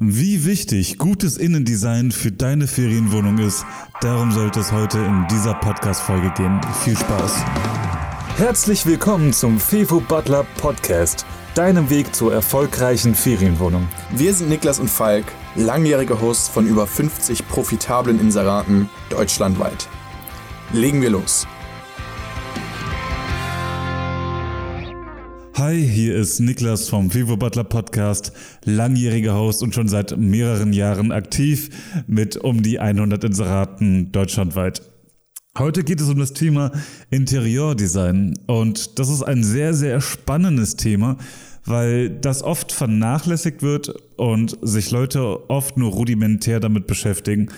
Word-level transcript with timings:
Wie 0.00 0.44
wichtig 0.44 0.96
gutes 0.96 1.36
Innendesign 1.36 2.12
für 2.12 2.30
deine 2.30 2.68
Ferienwohnung 2.68 3.38
ist, 3.38 3.66
darum 4.00 4.30
sollte 4.30 4.60
es 4.60 4.70
heute 4.70 4.98
in 4.98 5.26
dieser 5.28 5.54
Podcast-Folge 5.54 6.32
gehen. 6.36 6.60
Viel 6.84 6.96
Spaß! 6.96 7.42
Herzlich 8.36 8.86
willkommen 8.86 9.32
zum 9.32 9.58
Fevo 9.58 9.98
Butler 9.98 10.46
Podcast, 10.58 11.26
deinem 11.56 11.90
Weg 11.90 12.14
zur 12.14 12.32
erfolgreichen 12.32 13.16
Ferienwohnung. 13.16 13.88
Wir 14.14 14.32
sind 14.34 14.50
Niklas 14.50 14.78
und 14.78 14.88
Falk, 14.88 15.24
langjährige 15.56 16.20
Hosts 16.20 16.46
von 16.46 16.68
über 16.68 16.86
50 16.86 17.48
profitablen 17.48 18.20
Inseraten 18.20 18.88
deutschlandweit. 19.10 19.88
Legen 20.72 21.02
wir 21.02 21.10
los. 21.10 21.48
Hi, 25.58 25.76
hier 25.84 26.14
ist 26.14 26.38
Niklas 26.38 26.88
vom 26.88 27.12
Vivo 27.12 27.36
Butler 27.36 27.64
Podcast, 27.64 28.32
langjähriger 28.64 29.34
Host 29.34 29.60
und 29.60 29.74
schon 29.74 29.88
seit 29.88 30.16
mehreren 30.16 30.72
Jahren 30.72 31.10
aktiv 31.10 31.70
mit 32.06 32.36
um 32.36 32.62
die 32.62 32.78
100 32.78 33.24
Inseraten 33.24 34.12
deutschlandweit. 34.12 34.82
Heute 35.58 35.82
geht 35.82 36.00
es 36.00 36.08
um 36.08 36.16
das 36.20 36.32
Thema 36.32 36.70
Interiordesign 37.10 38.38
und 38.46 39.00
das 39.00 39.08
ist 39.08 39.24
ein 39.24 39.42
sehr, 39.42 39.74
sehr 39.74 40.00
spannendes 40.00 40.76
Thema, 40.76 41.16
weil 41.64 42.08
das 42.08 42.44
oft 42.44 42.70
vernachlässigt 42.70 43.60
wird 43.60 43.92
und 44.16 44.56
sich 44.62 44.92
Leute 44.92 45.50
oft 45.50 45.76
nur 45.76 45.90
rudimentär 45.90 46.60
damit 46.60 46.86
beschäftigen. 46.86 47.48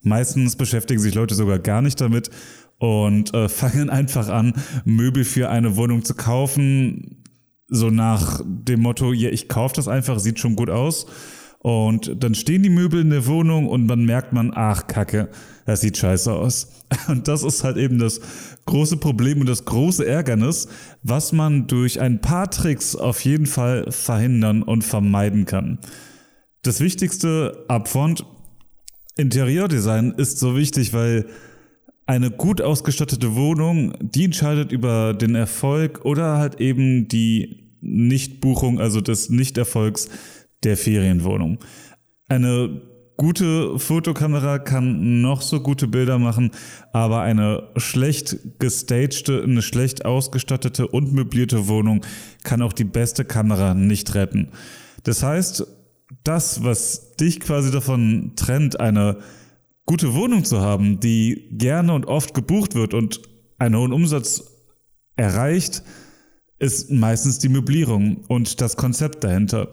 Meistens 0.00 0.54
beschäftigen 0.54 1.00
sich 1.00 1.16
Leute 1.16 1.34
sogar 1.34 1.58
gar 1.58 1.82
nicht 1.82 2.00
damit 2.00 2.30
und 2.78 3.34
äh, 3.34 3.48
fangen 3.48 3.90
einfach 3.90 4.28
an, 4.28 4.54
Möbel 4.84 5.24
für 5.24 5.50
eine 5.50 5.76
Wohnung 5.76 6.04
zu 6.04 6.14
kaufen, 6.14 7.17
so 7.68 7.90
nach 7.90 8.40
dem 8.44 8.80
Motto, 8.80 9.12
ja, 9.12 9.30
ich 9.30 9.48
kaufe 9.48 9.76
das 9.76 9.88
einfach, 9.88 10.18
sieht 10.18 10.38
schon 10.38 10.56
gut 10.56 10.70
aus. 10.70 11.06
Und 11.60 12.22
dann 12.22 12.34
stehen 12.34 12.62
die 12.62 12.70
Möbel 12.70 13.00
in 13.00 13.10
der 13.10 13.26
Wohnung 13.26 13.66
und 13.66 13.88
dann 13.88 14.04
merkt 14.04 14.32
man, 14.32 14.52
ach 14.54 14.86
Kacke, 14.86 15.28
das 15.66 15.80
sieht 15.80 15.96
scheiße 15.96 16.32
aus. 16.32 16.72
Und 17.08 17.28
das 17.28 17.42
ist 17.42 17.64
halt 17.64 17.76
eben 17.76 17.98
das 17.98 18.20
große 18.64 18.96
Problem 18.96 19.40
und 19.40 19.48
das 19.48 19.66
große 19.66 20.06
Ärgernis, 20.06 20.68
was 21.02 21.32
man 21.32 21.66
durch 21.66 22.00
ein 22.00 22.22
paar 22.22 22.50
Tricks 22.50 22.96
auf 22.96 23.22
jeden 23.24 23.44
Fall 23.44 23.90
verhindern 23.90 24.62
und 24.62 24.84
vermeiden 24.84 25.44
kann. 25.44 25.78
Das 26.62 26.80
Wichtigste 26.80 27.66
upfront, 27.68 28.24
Interiordesign 29.16 30.12
ist 30.12 30.38
so 30.38 30.56
wichtig, 30.56 30.94
weil 30.94 31.26
eine 32.08 32.30
gut 32.30 32.62
ausgestattete 32.62 33.36
Wohnung, 33.36 33.92
die 34.00 34.24
entscheidet 34.24 34.72
über 34.72 35.12
den 35.12 35.34
Erfolg 35.34 36.06
oder 36.06 36.38
halt 36.38 36.58
eben 36.58 37.06
die 37.06 37.68
Nichtbuchung, 37.82 38.80
also 38.80 39.02
des 39.02 39.28
Nichterfolgs 39.28 40.08
der 40.64 40.78
Ferienwohnung. 40.78 41.58
Eine 42.26 42.80
gute 43.18 43.78
Fotokamera 43.78 44.58
kann 44.58 45.20
noch 45.20 45.42
so 45.42 45.60
gute 45.60 45.86
Bilder 45.86 46.18
machen, 46.18 46.52
aber 46.94 47.20
eine 47.20 47.68
schlecht 47.76 48.58
gestagte, 48.58 49.42
eine 49.42 49.60
schlecht 49.60 50.06
ausgestattete 50.06 50.88
und 50.88 51.12
möblierte 51.12 51.68
Wohnung 51.68 52.00
kann 52.42 52.62
auch 52.62 52.72
die 52.72 52.84
beste 52.84 53.26
Kamera 53.26 53.74
nicht 53.74 54.14
retten. 54.14 54.48
Das 55.02 55.22
heißt, 55.22 55.66
das, 56.24 56.64
was 56.64 57.16
dich 57.16 57.40
quasi 57.40 57.70
davon 57.70 58.32
trennt, 58.34 58.80
eine 58.80 59.18
gute 59.88 60.12
Wohnung 60.12 60.44
zu 60.44 60.60
haben, 60.60 61.00
die 61.00 61.48
gerne 61.50 61.94
und 61.94 62.04
oft 62.04 62.34
gebucht 62.34 62.74
wird 62.74 62.92
und 62.92 63.22
einen 63.56 63.74
hohen 63.74 63.94
Umsatz 63.94 64.44
erreicht, 65.16 65.82
ist 66.58 66.90
meistens 66.90 67.38
die 67.38 67.48
Möblierung 67.48 68.18
und 68.28 68.60
das 68.60 68.76
Konzept 68.76 69.24
dahinter. 69.24 69.70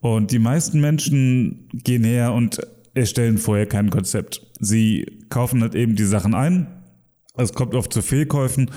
Und 0.00 0.30
die 0.30 0.38
meisten 0.38 0.80
Menschen 0.80 1.68
gehen 1.74 2.02
her 2.02 2.32
und 2.32 2.60
erstellen 2.94 3.36
vorher 3.36 3.66
kein 3.66 3.90
Konzept. 3.90 4.40
Sie 4.58 5.04
kaufen 5.28 5.60
halt 5.60 5.74
eben 5.74 5.96
die 5.96 6.06
Sachen 6.06 6.34
ein. 6.34 6.66
Es 7.36 7.52
kommt 7.52 7.74
oft 7.74 7.92
zu 7.92 8.00
Fehlkäufen 8.00 8.70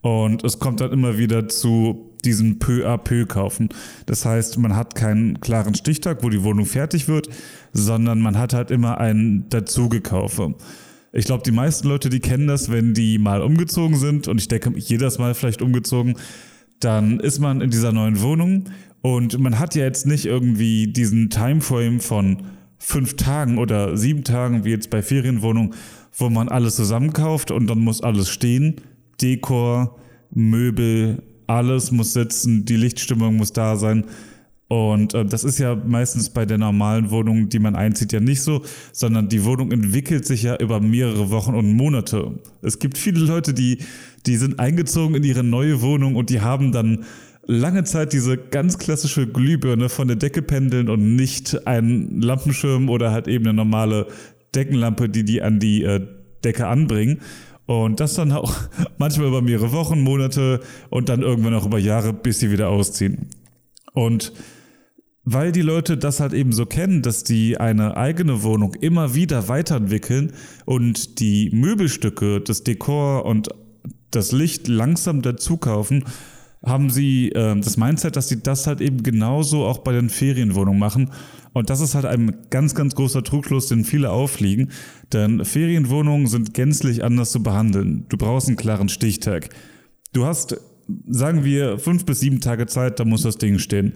und 0.00 0.44
es 0.44 0.60
kommt 0.60 0.80
dann 0.80 0.92
immer 0.92 1.18
wieder 1.18 1.48
zu 1.48 2.15
diesen 2.26 2.58
peu 2.58 2.86
à 2.86 2.98
peu 2.98 3.24
kaufen. 3.24 3.68
Das 4.04 4.24
heißt, 4.24 4.58
man 4.58 4.76
hat 4.76 4.94
keinen 4.94 5.40
klaren 5.40 5.74
Stichtag, 5.74 6.22
wo 6.22 6.28
die 6.28 6.42
Wohnung 6.42 6.66
fertig 6.66 7.08
wird, 7.08 7.28
sondern 7.72 8.20
man 8.20 8.36
hat 8.38 8.52
halt 8.52 8.70
immer 8.70 8.98
ein 8.98 9.46
Dazugekaufe. 9.48 10.54
Ich 11.12 11.24
glaube, 11.24 11.44
die 11.44 11.52
meisten 11.52 11.88
Leute, 11.88 12.10
die 12.10 12.20
kennen 12.20 12.46
das, 12.46 12.70
wenn 12.70 12.92
die 12.92 13.18
mal 13.18 13.40
umgezogen 13.40 13.96
sind 13.96 14.28
und 14.28 14.38
ich 14.38 14.48
denke, 14.48 14.72
jedes 14.76 15.18
Mal 15.18 15.34
vielleicht 15.34 15.62
umgezogen, 15.62 16.16
dann 16.80 17.20
ist 17.20 17.38
man 17.38 17.62
in 17.62 17.70
dieser 17.70 17.92
neuen 17.92 18.20
Wohnung 18.20 18.64
und 19.00 19.38
man 19.38 19.58
hat 19.58 19.74
ja 19.74 19.84
jetzt 19.84 20.06
nicht 20.06 20.26
irgendwie 20.26 20.88
diesen 20.88 21.30
Timeframe 21.30 22.00
von 22.00 22.42
fünf 22.78 23.16
Tagen 23.16 23.58
oder 23.58 23.96
sieben 23.96 24.24
Tagen, 24.24 24.64
wie 24.64 24.70
jetzt 24.70 24.90
bei 24.90 25.00
Ferienwohnungen, 25.00 25.74
wo 26.18 26.28
man 26.28 26.48
alles 26.48 26.76
zusammenkauft 26.76 27.50
und 27.50 27.66
dann 27.66 27.78
muss 27.78 28.02
alles 28.02 28.28
stehen. 28.28 28.76
Dekor, 29.22 29.96
Möbel, 30.30 31.22
alles 31.46 31.92
muss 31.92 32.12
sitzen, 32.12 32.64
die 32.64 32.76
Lichtstimmung 32.76 33.36
muss 33.36 33.52
da 33.52 33.76
sein. 33.76 34.04
Und 34.68 35.14
äh, 35.14 35.24
das 35.24 35.44
ist 35.44 35.58
ja 35.58 35.76
meistens 35.76 36.30
bei 36.30 36.44
der 36.44 36.58
normalen 36.58 37.10
Wohnung, 37.10 37.48
die 37.48 37.60
man 37.60 37.76
einzieht, 37.76 38.12
ja 38.12 38.20
nicht 38.20 38.42
so, 38.42 38.62
sondern 38.92 39.28
die 39.28 39.44
Wohnung 39.44 39.70
entwickelt 39.70 40.26
sich 40.26 40.42
ja 40.42 40.56
über 40.56 40.80
mehrere 40.80 41.30
Wochen 41.30 41.54
und 41.54 41.72
Monate. 41.72 42.32
Es 42.62 42.78
gibt 42.80 42.98
viele 42.98 43.20
Leute, 43.20 43.54
die, 43.54 43.78
die 44.26 44.36
sind 44.36 44.58
eingezogen 44.58 45.14
in 45.14 45.22
ihre 45.22 45.44
neue 45.44 45.82
Wohnung 45.82 46.16
und 46.16 46.30
die 46.30 46.40
haben 46.40 46.72
dann 46.72 47.04
lange 47.46 47.84
Zeit 47.84 48.12
diese 48.12 48.36
ganz 48.36 48.78
klassische 48.78 49.28
Glühbirne 49.28 49.88
von 49.88 50.08
der 50.08 50.16
Decke 50.16 50.42
pendeln 50.42 50.88
und 50.88 51.14
nicht 51.14 51.66
einen 51.66 52.20
Lampenschirm 52.20 52.88
oder 52.88 53.12
halt 53.12 53.28
eben 53.28 53.44
eine 53.44 53.54
normale 53.54 54.08
Deckenlampe, 54.56 55.08
die 55.08 55.24
die 55.24 55.42
an 55.42 55.60
die 55.60 55.84
äh, 55.84 56.04
Decke 56.44 56.66
anbringen. 56.66 57.20
Und 57.66 58.00
das 58.00 58.14
dann 58.14 58.32
auch 58.32 58.54
manchmal 58.98 59.28
über 59.28 59.42
mehrere 59.42 59.72
Wochen, 59.72 60.00
Monate 60.00 60.60
und 60.88 61.08
dann 61.08 61.22
irgendwann 61.22 61.54
auch 61.54 61.66
über 61.66 61.78
Jahre, 61.78 62.12
bis 62.12 62.38
sie 62.38 62.50
wieder 62.50 62.68
ausziehen. 62.68 63.28
Und 63.92 64.32
weil 65.28 65.50
die 65.50 65.62
Leute 65.62 65.96
das 65.96 66.20
halt 66.20 66.32
eben 66.32 66.52
so 66.52 66.66
kennen, 66.66 67.02
dass 67.02 67.24
die 67.24 67.58
eine 67.58 67.96
eigene 67.96 68.44
Wohnung 68.44 68.74
immer 68.74 69.16
wieder 69.16 69.48
weiterentwickeln 69.48 70.32
und 70.64 71.18
die 71.18 71.50
Möbelstücke, 71.52 72.40
das 72.40 72.62
Dekor 72.62 73.24
und 73.24 73.48
das 74.12 74.30
Licht 74.30 74.68
langsam 74.68 75.22
dazu 75.22 75.56
kaufen, 75.56 76.04
haben 76.66 76.90
sie 76.90 77.30
äh, 77.30 77.58
das 77.58 77.76
Mindset, 77.76 78.16
dass 78.16 78.28
sie 78.28 78.42
das 78.42 78.66
halt 78.66 78.80
eben 78.80 79.02
genauso 79.02 79.64
auch 79.64 79.78
bei 79.78 79.92
den 79.92 80.10
Ferienwohnungen 80.10 80.78
machen 80.78 81.10
und 81.56 81.70
das 81.70 81.80
ist 81.80 81.94
halt 81.94 82.04
ein 82.04 82.36
ganz, 82.50 82.74
ganz 82.74 82.94
großer 82.94 83.24
Trugschluss, 83.24 83.68
den 83.68 83.86
viele 83.86 84.10
aufliegen. 84.10 84.72
Denn 85.14 85.42
Ferienwohnungen 85.42 86.26
sind 86.26 86.52
gänzlich 86.52 87.02
anders 87.02 87.30
zu 87.30 87.42
behandeln. 87.42 88.04
Du 88.10 88.18
brauchst 88.18 88.48
einen 88.48 88.58
klaren 88.58 88.90
Stichtag. 88.90 89.48
Du 90.12 90.26
hast, 90.26 90.60
sagen 91.08 91.44
wir, 91.44 91.78
fünf 91.78 92.04
bis 92.04 92.20
sieben 92.20 92.42
Tage 92.42 92.66
Zeit, 92.66 93.00
da 93.00 93.06
muss 93.06 93.22
das 93.22 93.38
Ding 93.38 93.58
stehen. 93.58 93.94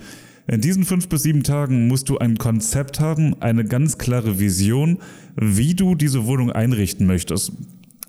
In 0.49 0.63
diesen 0.63 0.85
fünf 0.85 1.11
bis 1.11 1.25
sieben 1.25 1.43
Tagen 1.43 1.87
musst 1.87 2.09
du 2.09 2.17
ein 2.17 2.39
Konzept 2.39 2.99
haben, 2.99 3.43
eine 3.43 3.67
ganz 3.67 3.99
klare 3.99 4.39
Vision, 4.39 4.97
wie 5.37 5.75
du 5.75 5.95
diese 5.95 6.25
Wohnung 6.25 6.51
einrichten 6.51 7.07
möchtest. 7.07 7.53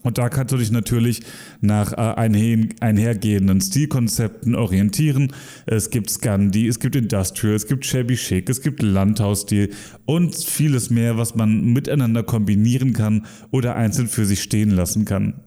Und 0.03 0.17
da 0.17 0.29
kannst 0.29 0.51
du 0.51 0.57
dich 0.57 0.71
natürlich 0.71 1.21
nach 1.61 1.93
äh, 1.93 1.95
einhergehenden 1.95 3.61
Stilkonzepten 3.61 4.55
orientieren. 4.55 5.33
Es 5.65 5.89
gibt 5.89 6.09
Scandi, 6.09 6.67
es 6.67 6.79
gibt 6.79 6.95
Industrial, 6.95 7.55
es 7.55 7.67
gibt 7.67 7.85
Shabby 7.85 8.15
Chic, 8.15 8.49
es 8.49 8.61
gibt 8.61 8.81
Landhausstil 8.81 9.71
und 10.05 10.35
vieles 10.35 10.89
mehr, 10.89 11.17
was 11.17 11.35
man 11.35 11.65
miteinander 11.73 12.23
kombinieren 12.23 12.93
kann 12.93 13.25
oder 13.51 13.75
einzeln 13.75 14.07
für 14.07 14.25
sich 14.25 14.41
stehen 14.41 14.71
lassen 14.71 15.05
kann. 15.05 15.41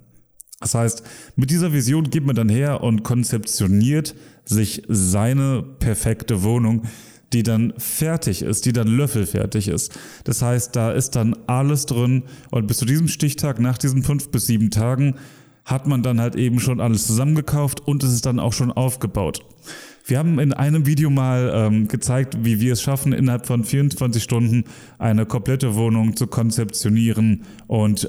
Das 0.61 0.75
heißt, 0.75 1.03
mit 1.37 1.51
dieser 1.51 1.73
Vision 1.73 2.09
geht 2.09 2.25
man 2.25 2.37
dann 2.37 2.49
her 2.49 2.83
und 2.83 3.03
konzeptioniert 3.03 4.15
sich 4.45 4.83
seine 4.89 5.63
perfekte 5.63 6.43
Wohnung, 6.43 6.87
die 7.33 7.43
dann 7.43 7.73
fertig 7.79 8.43
ist, 8.43 8.67
die 8.67 8.73
dann 8.73 8.89
löffelfertig 8.89 9.69
ist. 9.69 9.93
Das 10.25 10.43
heißt, 10.43 10.77
da 10.77 10.93
ist 10.93 11.17
dann 11.17 11.37
alles 11.47 11.87
drin 11.87 12.25
und 12.51 12.67
bis 12.67 12.79
zu 12.79 12.85
diesem 12.85 13.09
Stichtag, 13.09 13.59
nach 13.61 13.79
diesen 13.79 14.03
fünf 14.03 14.31
bis 14.31 14.47
sieben 14.47 14.71
Tagen, 14.71 15.17
hat 15.65 15.87
man 15.87 16.03
dann 16.03 16.21
halt 16.21 16.37
eben 16.37 16.61
schon 16.61 16.81
alles 16.81 17.07
zusammengekauft 17.07 17.81
und 17.81 18.03
es 18.05 18.13
ist 18.13 18.27
dann 18.27 18.39
auch 18.39 18.53
schon 18.53 18.71
aufgebaut. 18.71 19.45
Wir 20.07 20.19
haben 20.19 20.39
in 20.39 20.53
einem 20.53 20.85
Video 20.85 21.09
mal 21.09 21.51
ähm, 21.55 21.89
gezeigt, 21.89 22.37
wie 22.45 22.61
wir 22.61 22.75
es 22.75 22.83
schaffen, 22.83 23.15
innerhalb 23.15 23.47
von 23.47 23.65
24 23.65 24.23
Stunden 24.23 24.65
eine 24.99 25.25
komplette 25.25 25.77
Wohnung 25.77 26.15
zu 26.15 26.27
konzeptionieren 26.27 27.45
und 27.67 28.09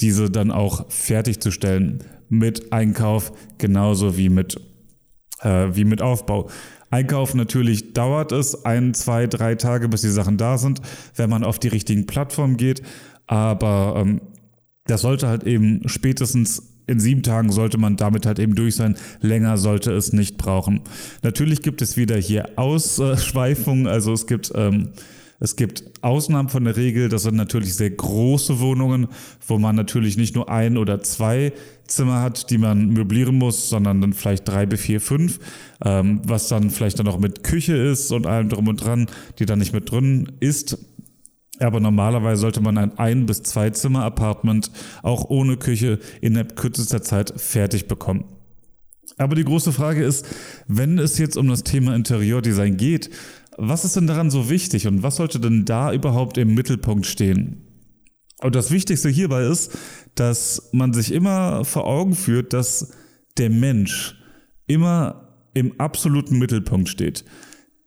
diese 0.00 0.28
dann 0.28 0.50
auch 0.50 0.90
fertigzustellen 0.90 2.02
mit 2.28 2.72
Einkauf 2.72 3.32
genauso 3.58 4.16
wie 4.16 4.28
mit, 4.28 4.60
äh, 5.40 5.68
wie 5.72 5.84
mit 5.84 6.02
Aufbau. 6.02 6.50
Einkaufen 6.90 7.36
natürlich 7.36 7.92
dauert 7.92 8.32
es 8.32 8.64
ein, 8.64 8.94
zwei, 8.94 9.26
drei 9.26 9.54
Tage, 9.54 9.88
bis 9.88 10.02
die 10.02 10.08
Sachen 10.08 10.36
da 10.36 10.58
sind, 10.58 10.80
wenn 11.14 11.30
man 11.30 11.44
auf 11.44 11.58
die 11.58 11.68
richtigen 11.68 12.06
Plattformen 12.06 12.56
geht. 12.56 12.82
Aber 13.26 13.94
ähm, 13.96 14.20
das 14.84 15.00
sollte 15.00 15.28
halt 15.28 15.44
eben 15.44 15.88
spätestens 15.88 16.76
in 16.86 17.00
sieben 17.00 17.22
Tagen 17.22 17.50
sollte 17.50 17.78
man 17.78 17.96
damit 17.96 18.26
halt 18.26 18.38
eben 18.38 18.54
durch 18.54 18.76
sein. 18.76 18.96
Länger 19.20 19.58
sollte 19.58 19.92
es 19.92 20.12
nicht 20.12 20.38
brauchen. 20.38 20.82
Natürlich 21.22 21.62
gibt 21.62 21.82
es 21.82 21.96
wieder 21.96 22.16
hier 22.16 22.50
Ausschweifungen. 22.56 23.88
Also 23.88 24.12
es 24.12 24.26
gibt 24.26 24.52
ähm, 24.54 24.90
Es 25.38 25.56
gibt 25.56 25.84
Ausnahmen 26.02 26.48
von 26.48 26.64
der 26.64 26.76
Regel, 26.76 27.08
das 27.08 27.24
sind 27.24 27.36
natürlich 27.36 27.74
sehr 27.74 27.90
große 27.90 28.58
Wohnungen, 28.60 29.08
wo 29.46 29.58
man 29.58 29.76
natürlich 29.76 30.16
nicht 30.16 30.34
nur 30.34 30.50
ein 30.50 30.78
oder 30.78 31.02
zwei 31.02 31.52
Zimmer 31.86 32.22
hat, 32.22 32.50
die 32.50 32.58
man 32.58 32.88
möblieren 32.88 33.36
muss, 33.36 33.68
sondern 33.68 34.00
dann 34.00 34.12
vielleicht 34.12 34.48
drei 34.48 34.66
bis 34.66 34.80
vier, 34.80 35.00
fünf, 35.00 35.38
ähm, 35.84 36.20
was 36.24 36.48
dann 36.48 36.70
vielleicht 36.70 36.98
dann 36.98 37.08
auch 37.08 37.18
mit 37.18 37.44
Küche 37.44 37.76
ist 37.76 38.10
und 38.12 38.26
allem 38.26 38.48
drum 38.48 38.68
und 38.68 38.82
dran, 38.82 39.06
die 39.38 39.46
dann 39.46 39.58
nicht 39.58 39.74
mit 39.74 39.90
drin 39.90 40.32
ist. 40.40 40.78
Aber 41.58 41.80
normalerweise 41.80 42.40
sollte 42.40 42.60
man 42.60 42.76
ein 42.76 42.98
ein 42.98 43.26
bis 43.26 43.42
zwei 43.42 43.70
Zimmer 43.70 44.04
Apartment 44.04 44.70
auch 45.02 45.28
ohne 45.28 45.56
Küche 45.56 45.98
in 46.20 46.34
der 46.34 46.44
kürzester 46.44 47.02
Zeit 47.02 47.32
fertig 47.36 47.88
bekommen. 47.88 48.24
Aber 49.18 49.34
die 49.34 49.44
große 49.44 49.72
Frage 49.72 50.04
ist, 50.04 50.26
wenn 50.66 50.98
es 50.98 51.16
jetzt 51.16 51.36
um 51.36 51.48
das 51.48 51.64
Thema 51.64 51.94
Interieurdesign 51.94 52.76
geht, 52.76 53.10
was 53.56 53.84
ist 53.84 53.96
denn 53.96 54.06
daran 54.06 54.30
so 54.30 54.50
wichtig 54.50 54.86
und 54.86 55.02
was 55.02 55.16
sollte 55.16 55.40
denn 55.40 55.64
da 55.64 55.92
überhaupt 55.92 56.38
im 56.38 56.54
Mittelpunkt 56.54 57.06
stehen? 57.06 57.62
Und 58.42 58.54
das 58.54 58.70
Wichtigste 58.70 59.08
hierbei 59.08 59.44
ist, 59.44 59.76
dass 60.14 60.68
man 60.72 60.92
sich 60.92 61.12
immer 61.12 61.64
vor 61.64 61.86
Augen 61.86 62.14
führt, 62.14 62.52
dass 62.52 62.92
der 63.38 63.50
Mensch 63.50 64.16
immer 64.66 65.26
im 65.54 65.80
absoluten 65.80 66.38
Mittelpunkt 66.38 66.88
steht. 66.88 67.24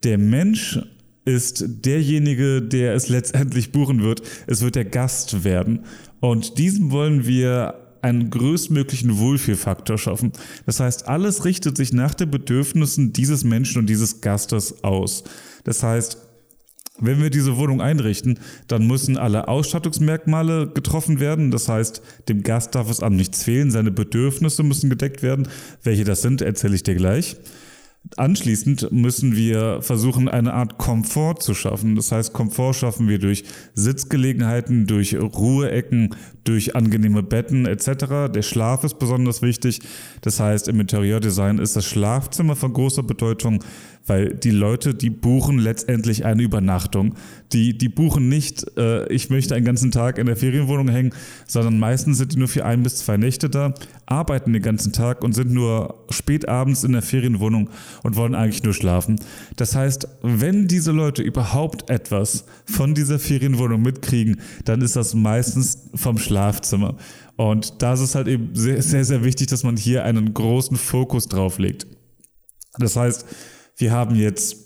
Der 0.02 0.18
Mensch 0.18 0.80
ist 1.24 1.64
derjenige, 1.84 2.62
der 2.62 2.94
es 2.94 3.08
letztendlich 3.08 3.70
buchen 3.70 4.02
wird. 4.02 4.22
Es 4.46 4.62
wird 4.62 4.74
der 4.74 4.86
Gast 4.86 5.44
werden. 5.44 5.84
Und 6.20 6.58
diesem 6.58 6.90
wollen 6.90 7.26
wir 7.26 7.74
einen 8.02 8.30
größtmöglichen 8.30 9.18
Wohlfühlfaktor 9.18 9.98
schaffen. 9.98 10.32
Das 10.66 10.80
heißt, 10.80 11.06
alles 11.06 11.44
richtet 11.44 11.76
sich 11.76 11.92
nach 11.92 12.14
den 12.14 12.30
Bedürfnissen 12.30 13.12
dieses 13.12 13.44
Menschen 13.44 13.78
und 13.78 13.86
dieses 13.86 14.20
Gastes 14.20 14.82
aus. 14.82 15.24
Das 15.64 15.82
heißt, 15.82 16.18
wenn 17.00 17.22
wir 17.22 17.30
diese 17.30 17.56
Wohnung 17.56 17.80
einrichten, 17.80 18.38
dann 18.68 18.86
müssen 18.86 19.16
alle 19.16 19.48
Ausstattungsmerkmale 19.48 20.68
getroffen 20.68 21.18
werden. 21.18 21.50
Das 21.50 21.68
heißt, 21.68 22.02
dem 22.28 22.42
Gast 22.42 22.74
darf 22.74 22.90
es 22.90 23.00
an 23.00 23.16
nichts 23.16 23.42
fehlen. 23.42 23.70
Seine 23.70 23.90
Bedürfnisse 23.90 24.62
müssen 24.62 24.90
gedeckt 24.90 25.22
werden. 25.22 25.48
Welche 25.82 26.04
das 26.04 26.22
sind, 26.22 26.42
erzähle 26.42 26.74
ich 26.74 26.82
dir 26.82 26.94
gleich. 26.94 27.36
Anschließend 28.16 28.92
müssen 28.92 29.36
wir 29.36 29.82
versuchen, 29.82 30.28
eine 30.28 30.54
Art 30.54 30.78
Komfort 30.78 31.40
zu 31.40 31.54
schaffen. 31.54 31.96
Das 31.96 32.12
heißt, 32.12 32.32
Komfort 32.32 32.74
schaffen 32.74 33.08
wir 33.08 33.18
durch 33.18 33.44
Sitzgelegenheiten, 33.74 34.86
durch 34.86 35.14
Ruheecken, 35.14 36.14
durch 36.50 36.74
angenehme 36.74 37.22
Betten 37.22 37.64
etc. 37.66 38.32
Der 38.34 38.42
Schlaf 38.42 38.82
ist 38.82 38.98
besonders 38.98 39.40
wichtig. 39.40 39.80
Das 40.20 40.40
heißt, 40.40 40.66
im 40.68 40.80
Interieurdesign 40.80 41.58
ist 41.58 41.76
das 41.76 41.86
Schlafzimmer 41.86 42.56
von 42.56 42.72
großer 42.72 43.04
Bedeutung 43.04 43.60
weil 44.06 44.34
die 44.34 44.50
Leute, 44.50 44.94
die 44.94 45.10
buchen 45.10 45.58
letztendlich 45.58 46.24
eine 46.24 46.42
Übernachtung. 46.42 47.14
Die, 47.52 47.76
die 47.76 47.88
buchen 47.88 48.28
nicht, 48.28 48.66
äh, 48.76 49.06
ich 49.12 49.30
möchte 49.30 49.54
einen 49.54 49.64
ganzen 49.64 49.90
Tag 49.90 50.18
in 50.18 50.26
der 50.26 50.36
Ferienwohnung 50.36 50.88
hängen, 50.88 51.12
sondern 51.46 51.78
meistens 51.78 52.18
sind 52.18 52.32
die 52.32 52.38
nur 52.38 52.48
für 52.48 52.64
ein 52.64 52.82
bis 52.82 52.96
zwei 52.96 53.16
Nächte 53.16 53.50
da, 53.50 53.74
arbeiten 54.06 54.52
den 54.52 54.62
ganzen 54.62 54.92
Tag 54.92 55.22
und 55.22 55.34
sind 55.34 55.52
nur 55.52 56.04
spät 56.10 56.48
abends 56.48 56.84
in 56.84 56.92
der 56.92 57.02
Ferienwohnung 57.02 57.70
und 58.02 58.16
wollen 58.16 58.34
eigentlich 58.34 58.62
nur 58.62 58.74
schlafen. 58.74 59.20
Das 59.56 59.76
heißt, 59.76 60.08
wenn 60.22 60.66
diese 60.66 60.92
Leute 60.92 61.22
überhaupt 61.22 61.90
etwas 61.90 62.44
von 62.64 62.94
dieser 62.94 63.18
Ferienwohnung 63.18 63.82
mitkriegen, 63.82 64.40
dann 64.64 64.80
ist 64.80 64.96
das 64.96 65.14
meistens 65.14 65.88
vom 65.94 66.18
Schlafzimmer. 66.40 66.96
Und 67.36 67.82
da 67.82 67.92
ist 67.92 68.00
es 68.00 68.14
halt 68.14 68.28
eben 68.28 68.54
sehr, 68.54 68.82
sehr, 68.82 69.04
sehr 69.04 69.24
wichtig, 69.24 69.48
dass 69.48 69.62
man 69.62 69.76
hier 69.76 70.04
einen 70.04 70.32
großen 70.32 70.76
Fokus 70.76 71.28
drauf 71.28 71.58
legt. 71.58 71.86
Das 72.78 72.96
heißt, 72.96 73.26
wir 73.76 73.92
haben 73.92 74.14
jetzt 74.14 74.56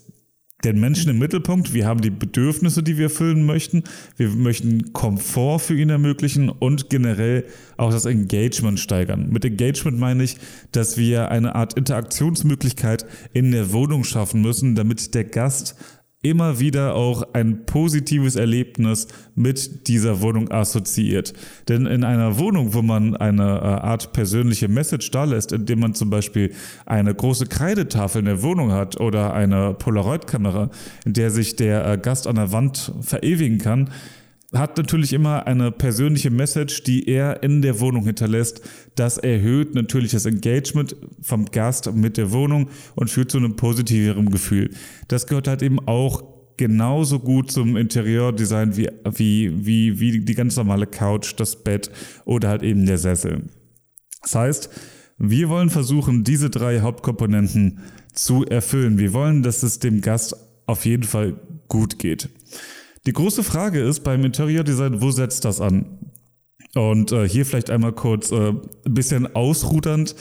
den 0.63 0.79
Menschen 0.79 1.11
im 1.11 1.19
Mittelpunkt, 1.19 1.73
wir 1.73 1.85
haben 1.85 2.01
die 2.01 2.09
Bedürfnisse, 2.09 2.81
die 2.81 2.97
wir 2.97 3.05
erfüllen 3.05 3.45
möchten, 3.45 3.83
wir 4.15 4.29
möchten 4.29 4.93
Komfort 4.93 5.59
für 5.59 5.77
ihn 5.77 5.89
ermöglichen 5.89 6.49
und 6.49 6.89
generell 6.89 7.45
auch 7.77 7.91
das 7.91 8.05
Engagement 8.05 8.79
steigern. 8.79 9.29
Mit 9.29 9.45
Engagement 9.45 9.99
meine 9.99 10.23
ich, 10.23 10.37
dass 10.71 10.97
wir 10.97 11.29
eine 11.29 11.55
Art 11.55 11.75
Interaktionsmöglichkeit 11.75 13.05
in 13.33 13.51
der 13.51 13.73
Wohnung 13.73 14.03
schaffen 14.05 14.41
müssen, 14.41 14.75
damit 14.75 15.13
der 15.13 15.25
Gast 15.25 15.75
immer 16.21 16.59
wieder 16.59 16.95
auch 16.95 17.33
ein 17.33 17.65
positives 17.65 18.35
Erlebnis 18.35 19.07
mit 19.35 19.87
dieser 19.87 20.21
Wohnung 20.21 20.49
assoziiert. 20.51 21.33
Denn 21.67 21.85
in 21.85 22.03
einer 22.03 22.39
Wohnung, 22.39 22.73
wo 22.73 22.81
man 22.81 23.15
eine 23.15 23.43
äh, 23.43 23.65
Art 23.85 24.11
persönliche 24.11 24.67
Message 24.67 25.11
da 25.11 25.25
lässt, 25.25 25.51
indem 25.51 25.79
man 25.79 25.93
zum 25.93 26.09
Beispiel 26.09 26.51
eine 26.85 27.13
große 27.13 27.45
Kreidetafel 27.45 28.19
in 28.19 28.25
der 28.25 28.41
Wohnung 28.41 28.71
hat 28.71 28.99
oder 28.99 29.33
eine 29.33 29.73
Polaroid-Kamera, 29.75 30.71
in 31.05 31.13
der 31.13 31.29
sich 31.29 31.55
der 31.55 31.85
äh, 31.85 31.97
Gast 31.97 32.25
an 32.25 32.35
der 32.35 32.51
Wand 32.51 32.91
verewigen 33.01 33.59
kann, 33.59 33.91
hat 34.57 34.77
natürlich 34.77 35.13
immer 35.13 35.47
eine 35.47 35.71
persönliche 35.71 36.29
Message, 36.29 36.83
die 36.83 37.07
er 37.07 37.43
in 37.43 37.61
der 37.61 37.79
Wohnung 37.79 38.05
hinterlässt. 38.05 38.61
Das 38.95 39.17
erhöht 39.17 39.75
natürlich 39.75 40.11
das 40.11 40.25
Engagement 40.25 40.95
vom 41.21 41.45
Gast 41.45 41.93
mit 41.93 42.17
der 42.17 42.31
Wohnung 42.31 42.69
und 42.95 43.09
führt 43.09 43.31
zu 43.31 43.37
einem 43.37 43.55
positiveren 43.55 44.29
Gefühl. 44.29 44.69
Das 45.07 45.27
gehört 45.27 45.47
halt 45.47 45.61
eben 45.61 45.79
auch 45.87 46.23
genauso 46.57 47.19
gut 47.19 47.51
zum 47.51 47.75
Interieurdesign 47.75 48.77
wie, 48.77 48.89
wie, 49.03 49.65
wie, 49.65 49.99
wie 49.99 50.19
die 50.19 50.35
ganz 50.35 50.55
normale 50.55 50.87
Couch, 50.87 51.33
das 51.37 51.63
Bett 51.63 51.91
oder 52.25 52.49
halt 52.49 52.63
eben 52.63 52.85
der 52.85 52.97
Sessel. 52.97 53.43
Das 54.21 54.35
heißt, 54.35 54.69
wir 55.17 55.49
wollen 55.49 55.69
versuchen, 55.69 56.23
diese 56.23 56.49
drei 56.49 56.81
Hauptkomponenten 56.81 57.79
zu 58.13 58.45
erfüllen. 58.45 58.97
Wir 58.97 59.13
wollen, 59.13 59.43
dass 59.43 59.63
es 59.63 59.79
dem 59.79 60.01
Gast 60.01 60.35
auf 60.65 60.85
jeden 60.85 61.03
Fall 61.03 61.39
gut 61.67 61.99
geht. 61.99 62.29
Die 63.05 63.13
große 63.13 63.43
Frage 63.43 63.81
ist 63.81 64.03
beim 64.03 64.23
Interiordesign, 64.25 65.01
wo 65.01 65.11
setzt 65.11 65.45
das 65.45 65.61
an? 65.61 65.85
Und 66.73 67.11
äh, 67.11 67.27
hier 67.27 67.45
vielleicht 67.45 67.69
einmal 67.69 67.93
kurz 67.93 68.31
äh, 68.31 68.49
ein 68.49 68.93
bisschen 68.93 69.35
ausrudernd. 69.35 70.15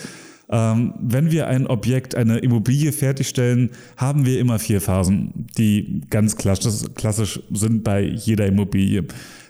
Ähm, 0.50 0.94
wenn 1.00 1.30
wir 1.30 1.48
ein 1.48 1.66
Objekt, 1.66 2.14
eine 2.14 2.38
Immobilie 2.38 2.92
fertigstellen, 2.92 3.70
haben 3.96 4.26
wir 4.26 4.38
immer 4.38 4.58
vier 4.58 4.80
Phasen, 4.82 5.46
die 5.56 6.02
ganz 6.10 6.36
klassisch 6.36 7.40
sind 7.50 7.82
bei 7.82 8.02
jeder 8.02 8.46
Immobilie. 8.46 9.04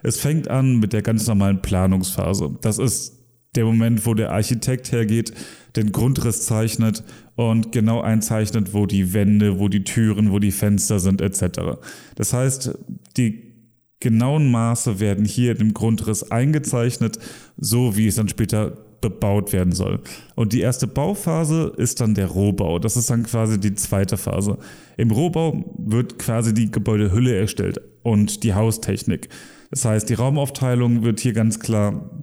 Es 0.05 0.21
fängt 0.21 0.49
an 0.49 0.79
mit 0.79 0.93
der 0.93 1.03
ganz 1.03 1.27
normalen 1.27 1.61
Planungsphase. 1.61 2.57
Das 2.61 2.79
ist 2.79 3.24
der 3.55 3.65
Moment, 3.65 4.06
wo 4.06 4.15
der 4.15 4.33
Architekt 4.33 4.93
hergeht, 4.93 5.33
den 5.77 5.93
Grundriss 5.93 6.43
zeichnet 6.43 7.03
und 7.37 7.73
genau 7.73 8.01
einzeichnet, 8.01 8.73
wo 8.73 8.87
die 8.87 9.12
Wände, 9.12 9.59
wo 9.59 9.69
die 9.69 9.85
Türen, 9.85 10.31
wo 10.31 10.39
die 10.39 10.53
Fenster 10.53 11.01
sind 11.01 11.21
etc. 11.21 11.79
Das 12.15 12.33
heißt, 12.33 12.79
die 13.17 13.55
genauen 14.01 14.51
Maße 14.51 15.01
werden 15.01 15.25
hier 15.25 15.59
im 15.59 15.75
Grundriss 15.75 16.31
eingezeichnet, 16.31 17.19
so 17.56 17.96
wie 17.96 18.06
es 18.06 18.17
dann 18.17 18.29
später 18.29 18.77
bebaut 19.01 19.53
werden 19.53 19.73
soll. 19.73 20.01
Und 20.34 20.53
die 20.53 20.61
erste 20.61 20.87
Bauphase 20.87 21.73
ist 21.77 22.01
dann 22.01 22.15
der 22.15 22.27
Rohbau. 22.27 22.79
Das 22.79 22.96
ist 22.96 23.11
dann 23.11 23.25
quasi 23.25 23.61
die 23.61 23.75
zweite 23.75 24.17
Phase. 24.17 24.56
Im 24.96 25.11
Rohbau 25.11 25.75
wird 25.77 26.19
quasi 26.19 26.55
die 26.55 26.70
Gebäudehülle 26.70 27.37
erstellt 27.37 27.81
und 28.03 28.44
die 28.44 28.55
Haustechnik. 28.55 29.29
Das 29.70 29.84
heißt, 29.84 30.08
die 30.08 30.15
Raumaufteilung 30.15 31.03
wird 31.03 31.20
hier 31.20 31.32
ganz 31.32 31.61
klar 31.61 32.23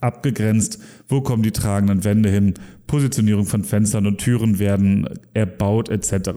abgegrenzt, 0.00 0.78
wo 1.08 1.20
kommen 1.20 1.42
die 1.42 1.52
tragenden 1.52 2.04
Wände 2.04 2.30
hin, 2.30 2.54
Positionierung 2.86 3.46
von 3.46 3.64
Fenstern 3.64 4.06
und 4.06 4.18
Türen 4.18 4.58
werden 4.58 5.08
erbaut 5.34 5.88
etc. 5.88 6.30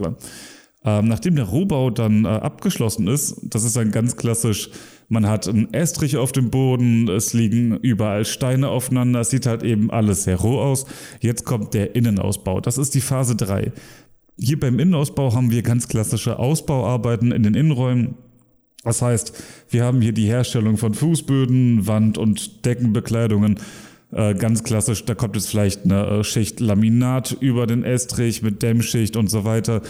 Ähm, 0.86 1.08
nachdem 1.08 1.36
der 1.36 1.46
Rohbau 1.46 1.89
dann 1.89 2.25
äh, 2.25 2.30
abgeschlossen 2.30 3.08
ist, 3.08 3.42
das 3.44 3.63
ist 3.63 3.75
dann 3.75 3.92
ganz 3.92 4.16
klassisch, 4.16 4.70
man 5.10 5.28
hat 5.28 5.48
einen 5.48 5.74
Estrich 5.74 6.16
auf 6.18 6.32
dem 6.32 6.51
Boden, 6.51 7.10
es 7.10 7.34
liegen 7.34 7.75
überall 7.78 8.24
Steine 8.24 8.70
aufeinander, 8.70 9.22
es 9.22 9.30
sieht 9.30 9.46
halt 9.46 9.63
eben 9.63 9.92
alles 9.92 10.24
sehr 10.24 10.38
roh 10.38 10.60
aus. 10.60 10.86
Jetzt 11.20 11.44
kommt 11.44 11.74
der 11.74 11.96
Innenausbau, 11.96 12.62
das 12.62 12.78
ist 12.78 12.96
die 12.96 13.01
Phase 13.01 13.36
3. 13.36 13.74
Hier 14.38 14.58
beim 14.58 14.80
Innenausbau 14.80 15.34
haben 15.34 15.51
wir 15.51 15.63
ganz 15.63 15.89
klassische 15.89 16.39
Ausbauarbeiten 16.39 17.34
in 17.34 17.44
den 17.44 17.56
Innenräumen. 17.56 18.16
Das 18.83 19.01
heißt, 19.01 19.33
wir 19.69 19.83
haben 19.83 20.01
hier 20.01 20.13
die 20.13 20.27
Herstellung 20.27 20.77
von 20.77 20.93
Fußböden, 20.93 21.86
Wand- 21.88 22.17
und 22.17 22.65
Deckenbekleidungen. 22.65 23.59
Äh, 24.12 24.33
ganz 24.33 24.63
klassisch, 24.63 25.05
da 25.05 25.13
kommt 25.13 25.36
jetzt 25.36 25.50
vielleicht 25.50 25.83
eine 25.86 26.07
äh, 26.07 26.24
Schicht 26.24 26.59
Laminat 26.59 27.38
über 27.41 27.67
den 27.67 27.83
Estrich 27.83 28.41
mit 28.41 28.63
Dämmschicht 28.63 29.15
und 29.15 29.29
so 29.29 29.43
weiter. 29.43 29.83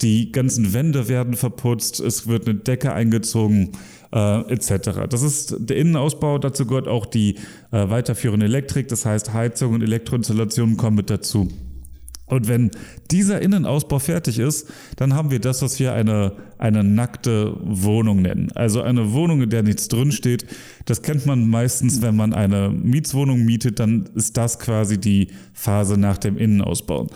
Die 0.00 0.32
ganzen 0.32 0.72
Wände 0.72 1.08
werden 1.08 1.34
verputzt, 1.34 2.00
es 2.00 2.26
wird 2.26 2.48
eine 2.48 2.58
Decke 2.58 2.94
eingezogen 2.94 3.72
äh, 4.14 4.40
etc. 4.50 5.06
Das 5.10 5.22
ist 5.22 5.56
der 5.58 5.76
Innenausbau, 5.76 6.38
dazu 6.38 6.66
gehört 6.66 6.88
auch 6.88 7.04
die 7.04 7.34
äh, 7.70 7.90
weiterführende 7.90 8.46
Elektrik, 8.46 8.88
das 8.88 9.04
heißt 9.04 9.34
Heizung 9.34 9.74
und 9.74 9.82
Elektroinstallationen 9.82 10.78
kommen 10.78 10.96
mit 10.96 11.10
dazu. 11.10 11.48
Und 12.26 12.48
wenn 12.48 12.72
dieser 13.10 13.40
Innenausbau 13.40 14.00
fertig 14.00 14.40
ist, 14.40 14.68
dann 14.96 15.14
haben 15.14 15.30
wir 15.30 15.38
das, 15.38 15.62
was 15.62 15.78
wir 15.78 15.92
eine, 15.92 16.32
eine 16.58 16.82
nackte 16.82 17.56
Wohnung 17.62 18.22
nennen. 18.22 18.50
Also 18.54 18.82
eine 18.82 19.12
Wohnung, 19.12 19.42
in 19.42 19.50
der 19.50 19.62
nichts 19.62 19.86
drinsteht. 19.86 20.44
Das 20.86 21.02
kennt 21.02 21.24
man 21.24 21.48
meistens, 21.48 22.02
wenn 22.02 22.16
man 22.16 22.32
eine 22.32 22.70
Mietswohnung 22.70 23.44
mietet, 23.44 23.78
dann 23.78 24.08
ist 24.16 24.36
das 24.36 24.58
quasi 24.58 24.98
die 24.98 25.28
Phase 25.52 25.96
nach 25.96 26.18
dem 26.18 26.36
Innenausbau. 26.36 27.06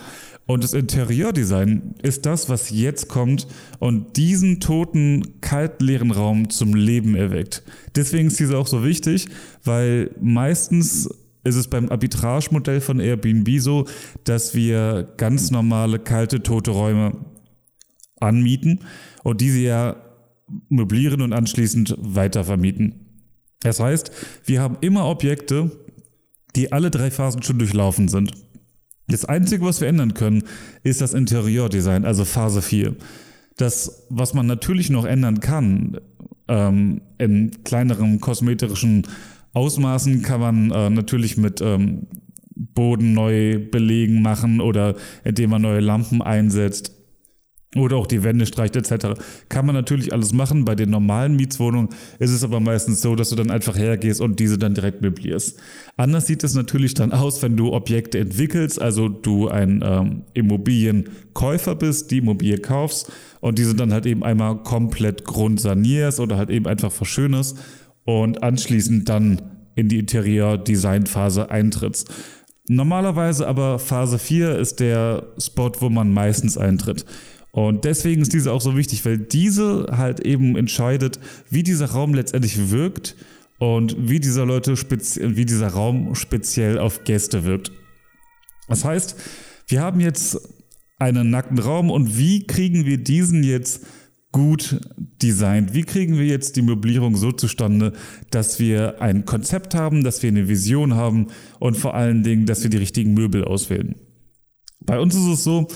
Und 0.47 0.65
das 0.65 0.75
Interieurdesign 0.75 1.95
ist 2.03 2.27
das, 2.27 2.49
was 2.49 2.71
jetzt 2.71 3.07
kommt 3.07 3.47
und 3.79 4.17
diesen 4.17 4.59
toten, 4.59 5.41
kalt 5.41 5.81
leeren 5.81 6.11
Raum 6.11 6.51
zum 6.51 6.75
Leben 6.75 7.15
erweckt. 7.15 7.63
Deswegen 7.95 8.27
ist 8.27 8.41
diese 8.41 8.59
auch 8.59 8.67
so 8.67 8.85
wichtig, 8.85 9.29
weil 9.65 10.11
meistens 10.21 11.09
ist 11.45 11.57
es 11.57 11.69
beim 11.69 11.89
Arbitragemodell 11.89 12.81
von 12.81 13.01
Airbnb 13.01 13.49
so, 13.61 13.87
dass 14.25 14.55
wir 14.55 15.13
ganz 15.17 15.51
normale, 15.51 15.99
kalte, 15.99 16.43
tote 16.43 16.71
Räume 16.71 17.13
anmieten 18.21 18.81
und 19.25 19.41
diese 19.41 19.59
ja 19.59 19.97
möblieren 20.69 21.23
und 21.23 21.33
anschließend 21.33 21.97
weitervermieten. 21.99 23.07
Das 23.61 23.81
heißt, 23.81 24.11
wir 24.45 24.61
haben 24.61 24.79
immer 24.81 25.07
Objekte, 25.07 25.71
die 26.57 26.73
alle 26.73 26.91
drei 26.91 27.11
Phasen 27.11 27.43
schon 27.43 27.59
durchlaufen 27.59 28.09
sind. 28.09 28.33
Das 29.09 29.25
Einzige, 29.25 29.65
was 29.65 29.81
wir 29.81 29.89
ändern 29.89 30.15
können, 30.15 30.45
ist 30.83 31.01
das 31.01 31.15
Interieurdesign, 31.15 32.05
also 32.05 32.25
Phase 32.25 32.63
4. 32.63 32.97
Das, 33.57 34.07
was 34.09 34.35
man 34.35 34.47
natürlich 34.47 34.91
noch 34.91 35.05
ändern 35.05 35.41
kann, 35.41 35.99
ähm, 36.49 37.03
in 37.19 37.51
kleineren 37.65 38.21
kosmetischen 38.21 39.07
Ausmaßen 39.53 40.23
kann 40.23 40.41
man 40.41 40.71
äh, 40.71 40.91
natürlich 40.91 41.37
mit 41.37 41.61
ähm, 41.61 42.07
Boden 42.55 43.15
neu 43.15 43.59
belegen 43.59 44.23
machen 44.23 44.61
oder 44.61 44.95
indem 45.25 45.51
man 45.51 45.63
neue 45.63 45.81
Lampen 45.81 46.23
einsetzt 46.23 47.01
oder 47.77 47.97
auch 47.97 48.09
die 48.09 48.25
Wände 48.25 48.47
streicht 48.47 48.75
etc. 48.75 49.21
Kann 49.49 49.65
man 49.65 49.77
natürlich 49.77 50.13
alles 50.13 50.33
machen. 50.33 50.65
Bei 50.65 50.75
den 50.75 50.91
normalen 50.91 51.37
Mietswohnungen 51.37 51.91
ist 52.19 52.31
es 52.31 52.43
aber 52.43 52.59
meistens 52.59 53.01
so, 53.01 53.15
dass 53.15 53.31
du 53.31 53.37
dann 53.37 53.51
einfach 53.51 53.77
hergehst 53.77 54.21
und 54.21 54.41
diese 54.41 54.59
dann 54.59 54.75
direkt 54.75 55.03
möblierst. 55.03 55.59
Anders 55.97 56.27
sieht 56.27 56.43
es 56.43 56.55
natürlich 56.55 56.95
dann 56.95 57.13
aus, 57.13 57.43
wenn 57.43 57.57
du 57.57 57.73
Objekte 57.73 58.19
entwickelst, 58.19 58.83
also 58.83 59.09
du 59.09 59.49
ein 59.49 59.85
ähm, 59.85 60.23
Immobilienkäufer 60.35 61.77
bist, 61.77 62.11
die 62.11 62.19
Immobilie 62.19 62.59
kaufst 62.59 63.13
und 63.39 63.59
diese 63.59 63.77
dann 63.77 63.93
halt 63.93 64.05
eben 64.05 64.25
einmal 64.25 64.63
komplett 64.65 65.25
grundsanierst 65.25 66.19
oder 66.19 66.37
halt 66.37 66.51
eben 66.51 66.67
einfach 66.67 66.91
verschönerst 66.91 67.57
und 68.05 68.43
anschließend 68.43 69.09
dann 69.09 69.43
in 69.75 69.89
die 69.89 69.99
Interior-Design-Phase 69.99 71.51
eintrittst. 71.51 72.11
Normalerweise 72.69 73.49
aber 73.49 73.79
Phase 73.79 74.19
4 74.19 74.59
ist 74.59 74.81
der 74.81 75.25
Spot, 75.39 75.73
wo 75.81 75.89
man 75.89 76.13
meistens 76.13 76.57
eintritt. 76.57 77.05
Und 77.53 77.85
deswegen 77.85 78.23
ist 78.23 78.33
diese 78.33 78.53
auch 78.53 78.61
so 78.61 78.77
wichtig, 78.77 79.05
weil 79.05 79.19
diese 79.19 79.87
halt 79.91 80.21
eben 80.21 80.57
entscheidet, 80.57 81.19
wie 81.51 81.63
dieser 81.63 81.87
Raum 81.87 82.15
letztendlich 82.15 82.71
wirkt 82.71 83.17
und 83.59 83.97
wie 84.09 84.21
dieser 84.21 84.47
Leute 84.47 84.75
wie 84.77 85.45
dieser 85.45 85.69
Raum 85.69 86.15
speziell 86.15 86.79
auf 86.79 87.03
Gäste 87.05 87.45
wirkt. 87.45 87.73
Das 88.69 88.85
heißt, 88.85 89.17
wir 89.67 89.81
haben 89.81 89.99
jetzt 89.99 90.39
einen 90.99 91.31
nackten 91.31 91.59
Raum 91.59 91.91
und 91.91 92.17
wie 92.17 92.47
kriegen 92.47 92.87
wir 92.87 92.99
diesen 92.99 93.43
jetzt 93.43 93.85
gut 94.33 94.81
designt? 95.23 95.75
Wie 95.75 95.83
kriegen 95.83 96.19
wir 96.19 96.27
jetzt 96.27 96.57
die 96.57 96.63
Möblierung 96.63 97.17
so 97.17 97.33
zustande, 97.33 97.93
dass 98.31 98.61
wir 98.61 99.01
ein 99.01 99.25
Konzept 99.25 99.75
haben, 99.75 100.05
dass 100.05 100.23
wir 100.23 100.29
eine 100.29 100.49
Vision 100.49 100.95
haben 100.95 101.29
und 101.59 101.77
vor 101.77 101.95
allen 101.95 102.23
Dingen, 102.23 102.47
dass 102.47 102.63
wir 102.63 102.71
die 102.71 102.77
richtigen 102.77 103.15
Möbel 103.15 103.45
auswählen? 103.45 103.97
Bei 104.81 104.99
uns 104.99 105.15
ist 105.15 105.27
es 105.27 105.45
so, 105.45 105.69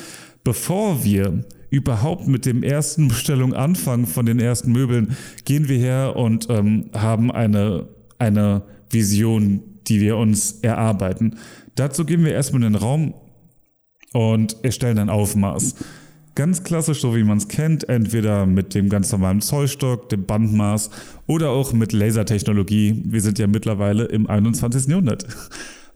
bevor 0.45 1.05
wir 1.05 1.45
überhaupt 1.71 2.29
mit 2.29 2.47
dem 2.47 2.63
ersten 2.63 3.09
Bestellung 3.09 3.53
anfangen 3.53 4.07
von 4.07 4.27
den 4.27 4.39
ersten 4.39 4.71
Möbeln, 4.71 5.17
gehen 5.45 5.69
wir 5.69 5.79
her 5.79 6.15
und 6.17 6.49
ähm, 6.49 6.91
haben 6.95 7.33
eine, 7.33 7.89
eine 8.19 8.63
Vision, 8.91 9.61
die 9.89 10.01
wir 10.01 10.17
uns 10.17 10.61
erarbeiten. 10.63 11.37
Dazu 11.75 12.05
gehen 12.05 12.25
wir 12.25 12.33
erstmal 12.33 12.63
den 12.63 12.77
Raum 12.77 13.15
und 14.13 14.57
erstellen 14.63 14.99
ein 14.99 15.11
Aufmaß. 15.11 15.75
Ganz 16.35 16.65
klassisch, 16.65 17.01
so 17.01 17.15
wie 17.15 17.23
man 17.23 17.39
es 17.39 17.47
kennt, 17.47 17.89
entweder 17.89 18.45
mit 18.45 18.75
dem 18.75 18.89
ganz 18.89 19.13
normalen 19.13 19.41
Zollstock, 19.41 20.09
dem 20.09 20.27
Bandmaß 20.27 20.91
oder 21.29 21.51
auch 21.51 21.73
mit 21.73 21.93
Lasertechnologie. 21.93 23.03
Wir 23.07 23.21
sind 23.21 23.39
ja 23.39 23.47
mittlerweile 23.47 24.05
im 24.07 24.27
21. 24.27 24.87
Jahrhundert. 24.89 25.27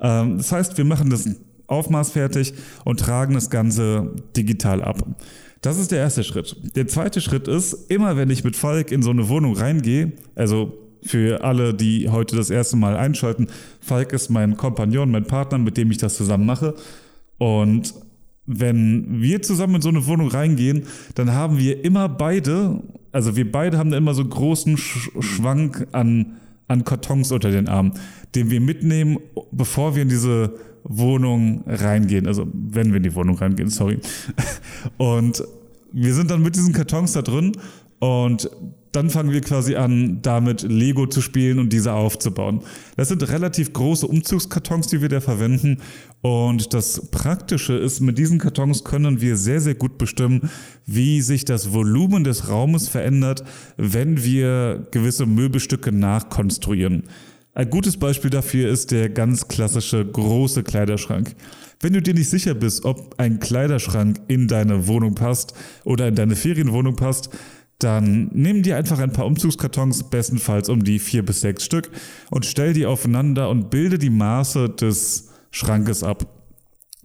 Ähm, 0.00 0.36
das 0.36 0.52
heißt, 0.52 0.78
wir 0.78 0.84
machen 0.84 1.10
das 1.10 1.28
Aufmaß 1.66 2.12
fertig 2.12 2.54
und 2.84 3.00
tragen 3.00 3.34
das 3.34 3.50
Ganze 3.50 4.14
digital 4.36 4.80
ab. 4.80 5.04
Das 5.60 5.76
ist 5.76 5.90
der 5.90 5.98
erste 5.98 6.22
Schritt. 6.22 6.54
Der 6.76 6.86
zweite 6.86 7.20
Schritt 7.20 7.48
ist, 7.48 7.90
immer 7.90 8.16
wenn 8.16 8.30
ich 8.30 8.44
mit 8.44 8.54
Falk 8.54 8.92
in 8.92 9.02
so 9.02 9.10
eine 9.10 9.28
Wohnung 9.28 9.56
reingehe, 9.56 10.12
also 10.36 10.72
für 11.02 11.42
alle, 11.42 11.74
die 11.74 12.08
heute 12.10 12.36
das 12.36 12.50
erste 12.50 12.76
Mal 12.76 12.96
einschalten, 12.96 13.48
Falk 13.80 14.12
ist 14.12 14.28
mein 14.28 14.56
Kompagnon, 14.56 15.10
mein 15.10 15.24
Partner, 15.24 15.58
mit 15.58 15.76
dem 15.76 15.90
ich 15.90 15.98
das 15.98 16.16
zusammen 16.16 16.46
mache. 16.46 16.76
Und 17.38 17.92
wenn 18.48 19.20
wir 19.20 19.42
zusammen 19.42 19.76
in 19.76 19.82
so 19.82 19.90
eine 19.90 20.06
Wohnung 20.06 20.28
reingehen, 20.28 20.84
dann 21.14 21.32
haben 21.32 21.58
wir 21.58 21.84
immer 21.84 22.08
beide, 22.08 22.82
also 23.12 23.36
wir 23.36 23.52
beide 23.52 23.76
haben 23.76 23.90
da 23.90 23.98
immer 23.98 24.14
so 24.14 24.22
einen 24.22 24.30
großen 24.30 24.78
Schwank 24.78 25.86
an, 25.92 26.38
an 26.66 26.82
Kartons 26.82 27.30
unter 27.30 27.50
den 27.50 27.68
Armen, 27.68 27.92
den 28.34 28.50
wir 28.50 28.60
mitnehmen, 28.60 29.18
bevor 29.52 29.94
wir 29.94 30.02
in 30.02 30.08
diese 30.08 30.54
Wohnung 30.82 31.62
reingehen. 31.66 32.26
Also 32.26 32.46
wenn 32.52 32.88
wir 32.88 32.96
in 32.96 33.02
die 33.02 33.14
Wohnung 33.14 33.36
reingehen, 33.36 33.68
sorry. 33.68 33.98
Und 34.96 35.44
wir 35.92 36.14
sind 36.14 36.30
dann 36.30 36.42
mit 36.42 36.56
diesen 36.56 36.72
Kartons 36.72 37.12
da 37.12 37.22
drin 37.22 37.52
und 37.98 38.50
dann 38.92 39.10
fangen 39.10 39.32
wir 39.32 39.40
quasi 39.40 39.76
an, 39.76 40.20
damit 40.22 40.62
Lego 40.62 41.06
zu 41.06 41.20
spielen 41.20 41.58
und 41.58 41.72
diese 41.72 41.92
aufzubauen. 41.92 42.62
Das 42.96 43.08
sind 43.08 43.28
relativ 43.28 43.72
große 43.72 44.06
Umzugskartons, 44.06 44.86
die 44.88 45.02
wir 45.02 45.08
da 45.08 45.20
verwenden. 45.20 45.78
Und 46.20 46.74
das 46.74 47.10
Praktische 47.10 47.74
ist, 47.74 48.00
mit 48.00 48.18
diesen 48.18 48.38
Kartons 48.38 48.82
können 48.82 49.20
wir 49.20 49.36
sehr, 49.36 49.60
sehr 49.60 49.76
gut 49.76 49.98
bestimmen, 49.98 50.50
wie 50.84 51.20
sich 51.20 51.44
das 51.44 51.72
Volumen 51.72 52.24
des 52.24 52.48
Raumes 52.48 52.88
verändert, 52.88 53.44
wenn 53.76 54.24
wir 54.24 54.88
gewisse 54.90 55.26
Möbelstücke 55.26 55.92
nachkonstruieren. 55.92 57.04
Ein 57.54 57.70
gutes 57.70 57.96
Beispiel 57.96 58.30
dafür 58.30 58.68
ist 58.68 58.90
der 58.90 59.08
ganz 59.08 59.48
klassische 59.48 60.04
große 60.04 60.62
Kleiderschrank. 60.64 61.34
Wenn 61.80 61.92
du 61.92 62.02
dir 62.02 62.14
nicht 62.14 62.30
sicher 62.30 62.54
bist, 62.54 62.84
ob 62.84 63.14
ein 63.18 63.38
Kleiderschrank 63.38 64.20
in 64.26 64.48
deine 64.48 64.88
Wohnung 64.88 65.14
passt 65.14 65.54
oder 65.84 66.08
in 66.08 66.16
deine 66.16 66.34
Ferienwohnung 66.34 66.96
passt, 66.96 67.30
dann 67.78 68.30
nimm 68.32 68.64
dir 68.64 68.76
einfach 68.76 68.98
ein 68.98 69.12
paar 69.12 69.26
Umzugskartons, 69.26 70.10
bestenfalls 70.10 70.68
um 70.68 70.82
die 70.82 70.98
vier 70.98 71.24
bis 71.24 71.42
sechs 71.42 71.64
Stück, 71.64 71.90
und 72.30 72.44
stell 72.44 72.72
die 72.72 72.86
aufeinander 72.86 73.50
und 73.50 73.70
bilde 73.70 73.98
die 73.98 74.10
Maße 74.10 74.68
des 74.70 75.27
Schrankes 75.50 76.02
ab. 76.02 76.26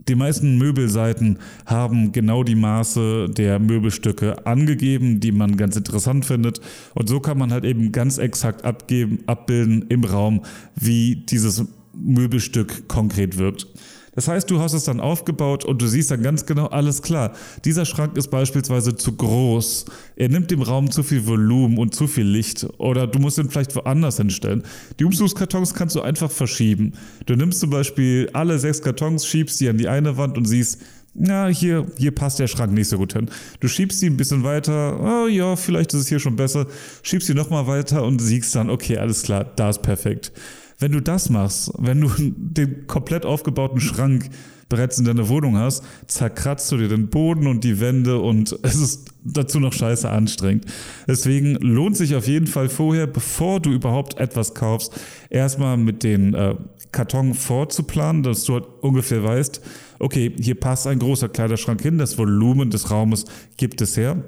Die 0.08 0.16
meisten 0.16 0.58
Möbelseiten 0.58 1.38
haben 1.64 2.12
genau 2.12 2.42
die 2.42 2.56
Maße 2.56 3.28
der 3.30 3.58
Möbelstücke 3.58 4.46
angegeben, 4.46 5.20
die 5.20 5.32
man 5.32 5.56
ganz 5.56 5.76
interessant 5.76 6.26
findet. 6.26 6.60
Und 6.94 7.08
so 7.08 7.20
kann 7.20 7.38
man 7.38 7.52
halt 7.52 7.64
eben 7.64 7.90
ganz 7.92 8.18
exakt 8.18 8.64
abgeben, 8.64 9.20
abbilden 9.26 9.86
im 9.88 10.04
Raum, 10.04 10.44
wie 10.74 11.16
dieses 11.16 11.64
Möbelstück 11.94 12.88
konkret 12.88 13.38
wirkt. 13.38 13.66
Das 14.14 14.28
heißt, 14.28 14.50
du 14.50 14.60
hast 14.60 14.72
es 14.72 14.84
dann 14.84 15.00
aufgebaut 15.00 15.64
und 15.64 15.82
du 15.82 15.86
siehst 15.86 16.10
dann 16.10 16.22
ganz 16.22 16.46
genau, 16.46 16.66
alles 16.66 17.02
klar, 17.02 17.32
dieser 17.64 17.84
Schrank 17.84 18.16
ist 18.16 18.28
beispielsweise 18.28 18.96
zu 18.96 19.12
groß, 19.12 19.86
er 20.16 20.28
nimmt 20.28 20.50
dem 20.50 20.62
Raum 20.62 20.90
zu 20.90 21.02
viel 21.02 21.26
Volumen 21.26 21.78
und 21.78 21.94
zu 21.94 22.06
viel 22.06 22.26
Licht 22.26 22.66
oder 22.78 23.06
du 23.06 23.18
musst 23.18 23.38
ihn 23.38 23.50
vielleicht 23.50 23.74
woanders 23.76 24.16
hinstellen. 24.16 24.62
Die 24.98 25.04
Umzugskartons 25.04 25.74
kannst 25.74 25.96
du 25.96 26.02
einfach 26.02 26.30
verschieben. 26.30 26.92
Du 27.26 27.34
nimmst 27.34 27.60
zum 27.60 27.70
Beispiel 27.70 28.30
alle 28.32 28.58
sechs 28.58 28.82
Kartons, 28.82 29.26
schiebst 29.26 29.58
sie 29.58 29.68
an 29.68 29.78
die 29.78 29.88
eine 29.88 30.16
Wand 30.16 30.36
und 30.36 30.44
siehst, 30.46 30.80
na, 31.14 31.46
hier, 31.46 31.86
hier 31.96 32.12
passt 32.12 32.40
der 32.40 32.48
Schrank 32.48 32.72
nicht 32.72 32.88
so 32.88 32.98
gut 32.98 33.12
hin. 33.12 33.30
Du 33.60 33.68
schiebst 33.68 34.00
sie 34.00 34.06
ein 34.06 34.16
bisschen 34.16 34.42
weiter, 34.42 34.98
oh 35.00 35.28
ja, 35.28 35.54
vielleicht 35.54 35.94
ist 35.94 36.00
es 36.00 36.08
hier 36.08 36.18
schon 36.18 36.34
besser, 36.34 36.66
schiebst 37.02 37.28
sie 37.28 37.34
nochmal 37.34 37.66
weiter 37.68 38.02
und 38.02 38.18
siehst 38.20 38.54
dann, 38.54 38.68
okay, 38.68 38.98
alles 38.98 39.22
klar, 39.22 39.44
da 39.56 39.70
ist 39.70 39.82
perfekt. 39.82 40.32
Wenn 40.78 40.92
du 40.92 41.00
das 41.00 41.30
machst, 41.30 41.72
wenn 41.78 42.00
du 42.00 42.10
den 42.18 42.86
komplett 42.86 43.24
aufgebauten 43.24 43.80
Schrank 43.80 44.30
bereits 44.68 44.98
in 44.98 45.04
deiner 45.04 45.28
Wohnung 45.28 45.56
hast, 45.56 45.84
zerkratzt 46.06 46.72
du 46.72 46.76
dir 46.76 46.88
den 46.88 47.08
Boden 47.08 47.46
und 47.46 47.64
die 47.64 47.80
Wände 47.80 48.18
und 48.18 48.58
es 48.62 48.76
ist 48.76 49.12
dazu 49.22 49.60
noch 49.60 49.72
scheiße 49.72 50.08
anstrengend. 50.08 50.66
Deswegen 51.06 51.54
lohnt 51.56 51.96
sich 51.96 52.14
auf 52.14 52.26
jeden 52.26 52.46
Fall 52.46 52.68
vorher, 52.68 53.06
bevor 53.06 53.60
du 53.60 53.70
überhaupt 53.70 54.18
etwas 54.18 54.54
kaufst, 54.54 54.98
erstmal 55.30 55.76
mit 55.76 56.02
den 56.02 56.34
äh, 56.34 56.54
Karton 56.92 57.34
vorzuplanen, 57.34 58.22
dass 58.22 58.44
du 58.44 58.54
halt 58.54 58.66
ungefähr 58.80 59.22
weißt, 59.22 59.60
okay, 59.98 60.32
hier 60.40 60.58
passt 60.58 60.86
ein 60.86 60.98
großer 60.98 61.28
Kleiderschrank 61.28 61.82
hin, 61.82 61.98
das 61.98 62.18
Volumen 62.18 62.70
des 62.70 62.90
Raumes 62.90 63.24
gibt 63.56 63.80
es 63.80 63.96
her. 63.96 64.24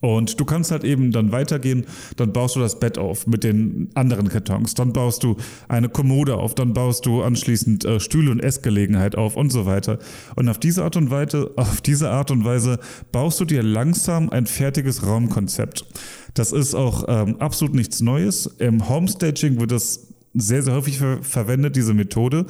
Und 0.00 0.40
du 0.40 0.46
kannst 0.46 0.70
halt 0.70 0.82
eben 0.82 1.12
dann 1.12 1.30
weitergehen, 1.30 1.84
dann 2.16 2.32
baust 2.32 2.56
du 2.56 2.60
das 2.60 2.80
Bett 2.80 2.96
auf 2.96 3.26
mit 3.26 3.44
den 3.44 3.90
anderen 3.94 4.28
Kartons, 4.28 4.72
dann 4.74 4.94
baust 4.94 5.22
du 5.22 5.36
eine 5.68 5.90
Kommode 5.90 6.36
auf, 6.36 6.54
dann 6.54 6.72
baust 6.72 7.04
du 7.04 7.22
anschließend 7.22 7.84
äh, 7.84 8.00
Stühle 8.00 8.30
und 8.30 8.40
Essgelegenheit 8.40 9.14
auf 9.14 9.36
und 9.36 9.50
so 9.50 9.66
weiter. 9.66 9.98
Und 10.36 10.48
auf 10.48 10.58
diese 10.58 10.84
Art 10.84 10.96
und 10.96 11.10
Weise, 11.10 11.50
auf 11.56 11.82
diese 11.82 12.10
Art 12.10 12.30
und 12.30 12.44
Weise 12.44 12.78
baust 13.12 13.40
du 13.40 13.44
dir 13.44 13.62
langsam 13.62 14.30
ein 14.30 14.46
fertiges 14.46 15.06
Raumkonzept. 15.06 15.84
Das 16.32 16.52
ist 16.52 16.74
auch 16.74 17.04
ähm, 17.08 17.36
absolut 17.38 17.74
nichts 17.74 18.00
Neues. 18.00 18.46
Im 18.58 18.88
Homestaging 18.88 19.60
wird 19.60 19.72
das 19.72 20.08
sehr, 20.32 20.62
sehr 20.62 20.74
häufig 20.74 20.98
ver 20.98 21.22
verwendet, 21.22 21.76
diese 21.76 21.92
Methode. 21.92 22.46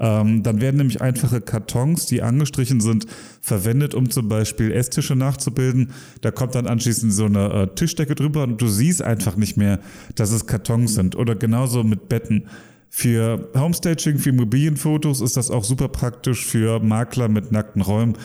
Ähm, 0.00 0.44
dann 0.44 0.60
werden 0.60 0.76
nämlich 0.76 1.00
einfache 1.00 1.40
Kartons, 1.40 2.06
die 2.06 2.22
angestrichen 2.22 2.80
sind, 2.80 3.06
verwendet, 3.40 3.94
um 3.94 4.08
zum 4.10 4.28
Beispiel 4.28 4.70
Esstische 4.70 5.16
nachzubilden. 5.16 5.92
Da 6.20 6.30
kommt 6.30 6.54
dann 6.54 6.68
anschließend 6.68 7.12
so 7.12 7.24
eine 7.24 7.52
äh, 7.52 7.74
Tischdecke 7.74 8.14
drüber 8.14 8.44
und 8.44 8.60
du 8.60 8.68
siehst 8.68 9.02
einfach 9.02 9.36
nicht 9.36 9.56
mehr, 9.56 9.80
dass 10.14 10.30
es 10.30 10.46
Kartons 10.46 10.94
sind. 10.94 11.16
Oder 11.16 11.34
genauso 11.34 11.82
mit 11.82 12.08
Betten. 12.08 12.46
Für 12.90 13.50
Homestaging, 13.54 14.18
für 14.18 14.30
Immobilienfotos 14.30 15.20
ist 15.20 15.36
das 15.36 15.50
auch 15.50 15.64
super 15.64 15.88
praktisch 15.88 16.46
für 16.46 16.80
Makler 16.80 17.28
mit 17.28 17.52
nackten 17.52 17.82
Räumen, 17.82 18.16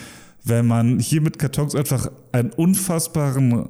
wenn 0.46 0.68
man 0.68 1.00
hier 1.00 1.22
mit 1.22 1.38
Kartons 1.38 1.76
einfach 1.76 2.10
einen 2.32 2.52
unfassbaren 2.52 3.68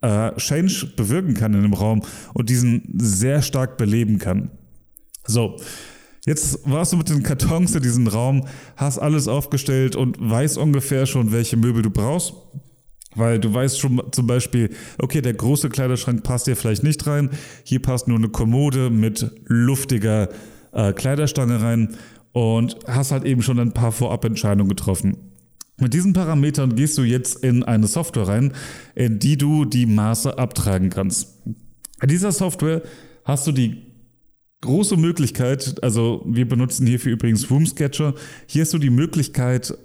äh, 0.00 0.34
Change 0.36 0.92
bewirken 0.96 1.34
kann 1.34 1.52
in 1.52 1.62
dem 1.62 1.74
Raum 1.74 2.02
und 2.32 2.48
diesen 2.48 2.82
sehr 2.96 3.42
stark 3.42 3.76
beleben 3.76 4.18
kann. 4.18 4.50
So, 5.26 5.58
Jetzt 6.26 6.60
warst 6.68 6.92
du 6.92 6.96
mit 6.96 7.08
den 7.08 7.22
Kartons 7.22 7.74
in 7.74 7.82
diesem 7.82 8.06
Raum, 8.06 8.46
hast 8.76 8.98
alles 8.98 9.26
aufgestellt 9.26 9.96
und 9.96 10.16
weißt 10.20 10.58
ungefähr 10.58 11.06
schon, 11.06 11.32
welche 11.32 11.56
Möbel 11.56 11.82
du 11.82 11.90
brauchst. 11.90 12.34
Weil 13.16 13.40
du 13.40 13.52
weißt 13.52 13.80
schon 13.80 14.00
zum 14.12 14.26
Beispiel, 14.26 14.70
okay, 14.98 15.20
der 15.20 15.34
große 15.34 15.68
Kleiderschrank 15.68 16.22
passt 16.22 16.44
hier 16.44 16.56
vielleicht 16.56 16.84
nicht 16.84 17.06
rein. 17.06 17.30
Hier 17.64 17.82
passt 17.82 18.06
nur 18.06 18.18
eine 18.18 18.28
Kommode 18.28 18.90
mit 18.90 19.28
luftiger 19.46 20.28
äh, 20.72 20.92
Kleiderstange 20.92 21.60
rein 21.60 21.96
und 22.32 22.76
hast 22.86 23.10
halt 23.10 23.24
eben 23.24 23.42
schon 23.42 23.58
ein 23.58 23.72
paar 23.72 23.90
Vorabentscheidungen 23.90 24.68
getroffen. 24.68 25.16
Mit 25.80 25.94
diesen 25.94 26.12
Parametern 26.12 26.76
gehst 26.76 26.98
du 26.98 27.02
jetzt 27.02 27.42
in 27.42 27.64
eine 27.64 27.86
Software 27.86 28.28
rein, 28.28 28.52
in 28.94 29.18
die 29.18 29.38
du 29.38 29.64
die 29.64 29.86
Maße 29.86 30.38
abtragen 30.38 30.90
kannst. 30.90 31.38
In 32.02 32.08
dieser 32.08 32.32
Software 32.32 32.82
hast 33.24 33.46
du 33.46 33.52
die 33.52 33.89
große 34.60 34.96
Möglichkeit, 34.96 35.82
also 35.82 36.22
wir 36.26 36.46
benutzen 36.46 36.86
hierfür 36.86 37.12
übrigens 37.12 37.50
Room 37.50 37.66
Sketcher. 37.66 38.14
Hier 38.46 38.62
hast 38.62 38.74
du 38.74 38.78
die 38.78 38.90
Möglichkeit, 38.90 39.76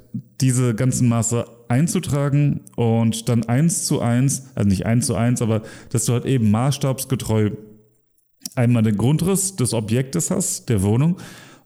diese 0.42 0.76
ganzen 0.76 1.08
Maße 1.08 1.46
einzutragen 1.70 2.62
und 2.76 3.30
dann 3.30 3.44
eins 3.44 3.86
zu 3.86 4.02
eins, 4.02 4.50
also 4.56 4.68
nicht 4.68 4.86
eins 4.86 5.06
zu 5.06 5.16
eins, 5.16 5.42
aber 5.42 5.62
dass 5.90 6.06
du 6.06 6.14
halt 6.14 6.26
eben 6.26 6.52
maßstabsgetreu 6.52 7.52
einmal 8.56 8.84
den 8.84 8.98
Grundriss 8.98 9.56
des 9.56 9.74
Objektes 9.74 10.30
hast, 10.30 10.70
der 10.70 10.84
Wohnung, 10.84 11.18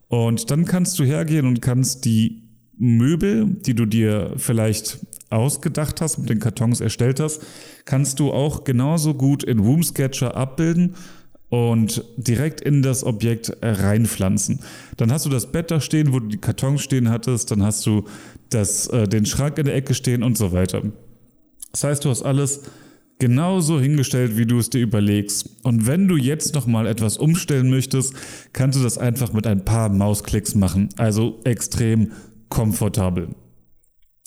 und 0.08 0.50
dann 0.50 0.64
kannst 0.64 0.98
du 0.98 1.04
hergehen 1.04 1.46
und 1.46 1.62
kannst 1.62 2.04
die 2.04 2.42
Möbel, 2.76 3.46
die 3.46 3.74
du 3.74 3.86
dir 3.86 4.32
vielleicht 4.36 4.98
ausgedacht 5.28 6.00
hast, 6.00 6.18
mit 6.18 6.30
den 6.30 6.40
Kartons 6.40 6.80
erstellt 6.80 7.20
hast, 7.20 7.42
kannst 7.84 8.18
du 8.18 8.32
auch 8.32 8.64
genauso 8.64 9.14
gut 9.14 9.44
in 9.44 9.60
Room 9.60 9.84
Sketcher 9.84 10.36
abbilden 10.36 10.96
und 11.50 12.04
direkt 12.16 12.60
in 12.60 12.80
das 12.80 13.04
Objekt 13.04 13.52
reinpflanzen. 13.60 14.60
Dann 14.96 15.12
hast 15.12 15.26
du 15.26 15.30
das 15.30 15.50
Bett 15.50 15.70
da 15.70 15.80
stehen, 15.80 16.12
wo 16.12 16.20
du 16.20 16.28
die 16.28 16.38
Kartons 16.38 16.80
stehen 16.80 17.10
hattest, 17.10 17.50
dann 17.50 17.62
hast 17.62 17.84
du 17.84 18.04
das, 18.48 18.86
äh, 18.86 19.06
den 19.06 19.26
Schrank 19.26 19.58
in 19.58 19.66
der 19.66 19.74
Ecke 19.74 19.94
stehen 19.94 20.22
und 20.22 20.38
so 20.38 20.52
weiter. 20.52 20.82
Das 21.72 21.84
heißt, 21.84 22.04
du 22.04 22.08
hast 22.08 22.22
alles 22.22 22.62
genauso 23.18 23.80
hingestellt, 23.80 24.38
wie 24.38 24.46
du 24.46 24.58
es 24.58 24.70
dir 24.70 24.80
überlegst. 24.80 25.50
Und 25.64 25.86
wenn 25.86 26.08
du 26.08 26.16
jetzt 26.16 26.54
nochmal 26.54 26.86
etwas 26.86 27.18
umstellen 27.18 27.68
möchtest, 27.68 28.14
kannst 28.52 28.78
du 28.78 28.82
das 28.82 28.96
einfach 28.96 29.32
mit 29.32 29.46
ein 29.46 29.64
paar 29.64 29.88
Mausklicks 29.88 30.54
machen. 30.54 30.88
Also 30.96 31.40
extrem 31.44 32.12
komfortabel. 32.48 33.28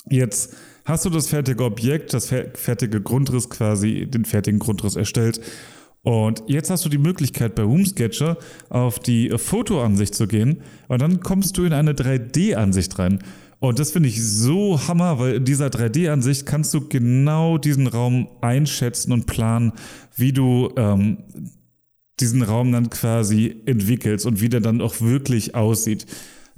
Jetzt 0.10 0.56
hast 0.86 1.06
du 1.06 1.10
das 1.10 1.28
fertige 1.28 1.64
Objekt, 1.64 2.14
das 2.14 2.28
fertige 2.28 3.02
Grundriss 3.02 3.50
quasi, 3.50 4.06
den 4.06 4.26
fertigen 4.26 4.60
Grundriss 4.60 4.98
erstellt 4.98 5.40
und 6.04 6.44
jetzt 6.48 6.70
hast 6.70 6.84
du 6.84 6.90
die 6.90 6.98
Möglichkeit 6.98 7.56
bei 7.56 7.64
Roomsketcher 7.64 8.38
auf 8.70 9.00
die 9.00 9.30
Fotoansicht 9.30 10.14
zu 10.14 10.28
gehen 10.28 10.62
und 10.90 11.02
dann 11.02 11.22
kommst 11.22 11.58
du 11.58 11.64
in 11.64 11.72
eine 11.72 11.94
3D-Ansicht 11.94 13.00
rein. 13.00 13.20
Und 13.60 13.80
das 13.80 13.92
finde 13.92 14.10
ich 14.10 14.22
so 14.22 14.78
hammer, 14.90 15.20
weil 15.20 15.36
in 15.36 15.46
dieser 15.46 15.68
3D-Ansicht 15.68 16.46
kannst 16.46 16.74
du 16.74 16.90
genau 16.90 17.58
diesen 17.58 17.88
Raum 17.88 18.28
einschätzen 18.42 19.14
und 19.14 19.26
planen, 19.26 19.72
wie 20.18 20.34
du 20.34 20.74
ähm, 20.76 21.20
diesen 22.20 22.42
Raum 22.42 22.74
dann 22.74 22.90
quasi 22.90 23.62
entwickelst 23.66 24.26
und 24.26 24.42
wie 24.42 24.50
der 24.50 24.60
dann 24.60 24.82
auch 24.82 25.00
wirklich 25.00 25.56
aussieht. 25.56 26.06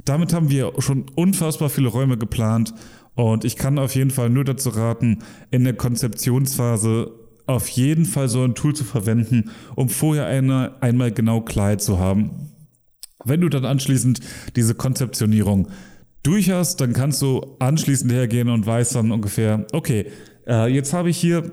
Damit 0.04 0.34
haben 0.34 0.50
wir 0.50 0.74
schon 0.80 1.06
unfassbar 1.14 1.70
viele 1.70 1.90
Räume 1.90 2.18
geplant 2.18 2.74
und 3.14 3.46
ich 3.46 3.56
kann 3.56 3.78
auf 3.78 3.94
jeden 3.94 4.10
Fall 4.10 4.32
nur 4.32 4.44
dazu 4.44 4.70
raten, 4.70 5.20
in 5.52 5.64
der 5.64 5.76
Konzeptionsphase 5.76 7.25
auf 7.48 7.68
jeden 7.70 8.06
Fall 8.06 8.28
so 8.28 8.44
ein 8.44 8.56
Tool 8.56 8.76
zu 8.76 8.84
verwenden, 8.84 9.52
um 9.76 9.90
vorher 9.90 10.26
eine, 10.26 10.76
einmal 10.82 11.12
genau 11.12 11.42
Klarheit 11.42 11.82
zu 11.82 12.00
haben. 12.00 12.52
Wenn 13.24 13.42
du 13.42 13.50
dann 13.50 13.66
anschließend 13.66 14.20
diese 14.56 14.76
Konzeptionierung 14.76 15.68
durch 16.24 16.50
hast, 16.50 16.82
dann 16.82 16.94
kannst 16.94 17.22
du 17.22 17.56
anschließend 17.60 18.12
hergehen 18.12 18.50
und 18.50 18.66
weißt 18.66 18.96
dann 18.96 19.12
ungefähr, 19.12 19.66
okay, 19.74 20.08
äh, 20.48 20.72
jetzt 20.72 20.94
habe 20.94 21.10
ich 21.10 21.18
hier 21.18 21.52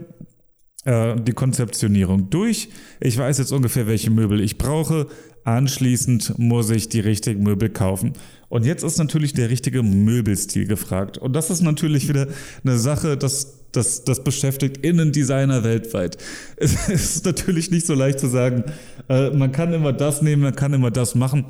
äh, 0.85 1.17
die 1.21 1.33
Konzeptionierung 1.33 2.31
durch. 2.31 2.69
Ich 3.01 3.19
weiß 3.19 3.39
jetzt 3.39 3.53
ungefähr, 3.53 3.87
welche 3.87 4.11
Möbel 4.11 4.41
ich 4.41 4.59
brauche. 4.59 5.07
Anschließend 5.45 6.39
muss 6.39 6.71
ich 6.71 6.89
die 6.89 7.01
richtigen 7.01 7.43
Möbel 7.43 7.69
kaufen. 7.69 8.13
Und 8.49 8.65
jetzt 8.65 8.85
ist 8.85 8.99
natürlich 8.99 9.33
der 9.33 9.51
richtige 9.51 9.83
Möbelstil 9.83 10.67
gefragt. 10.67 11.19
Und 11.19 11.35
das 11.35 11.51
ist 11.51 11.63
natürlich 11.63 12.09
wieder 12.09 12.29
eine 12.65 12.79
Sache, 12.79 13.17
das 13.17 13.63
das, 13.73 14.05
das 14.05 14.23
beschäftigt 14.23 14.85
Innendesigner 14.85 15.65
weltweit. 15.65 16.19
Es 16.57 16.89
ist 16.89 17.25
natürlich 17.25 17.71
nicht 17.71 17.87
so 17.87 17.95
leicht 17.95 18.21
zu 18.21 18.29
sagen, 18.29 18.65
äh, 19.09 19.31
man 19.31 19.51
kann 19.51 19.73
immer 19.73 19.93
das 19.93 20.23
nehmen, 20.23 20.43
man 20.43 20.55
kann 20.55 20.73
immer 20.75 20.91
das 20.91 21.15
machen. 21.15 21.47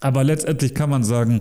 Aber 0.00 0.22
letztendlich 0.22 0.74
kann 0.74 0.90
man 0.90 1.02
sagen, 1.02 1.40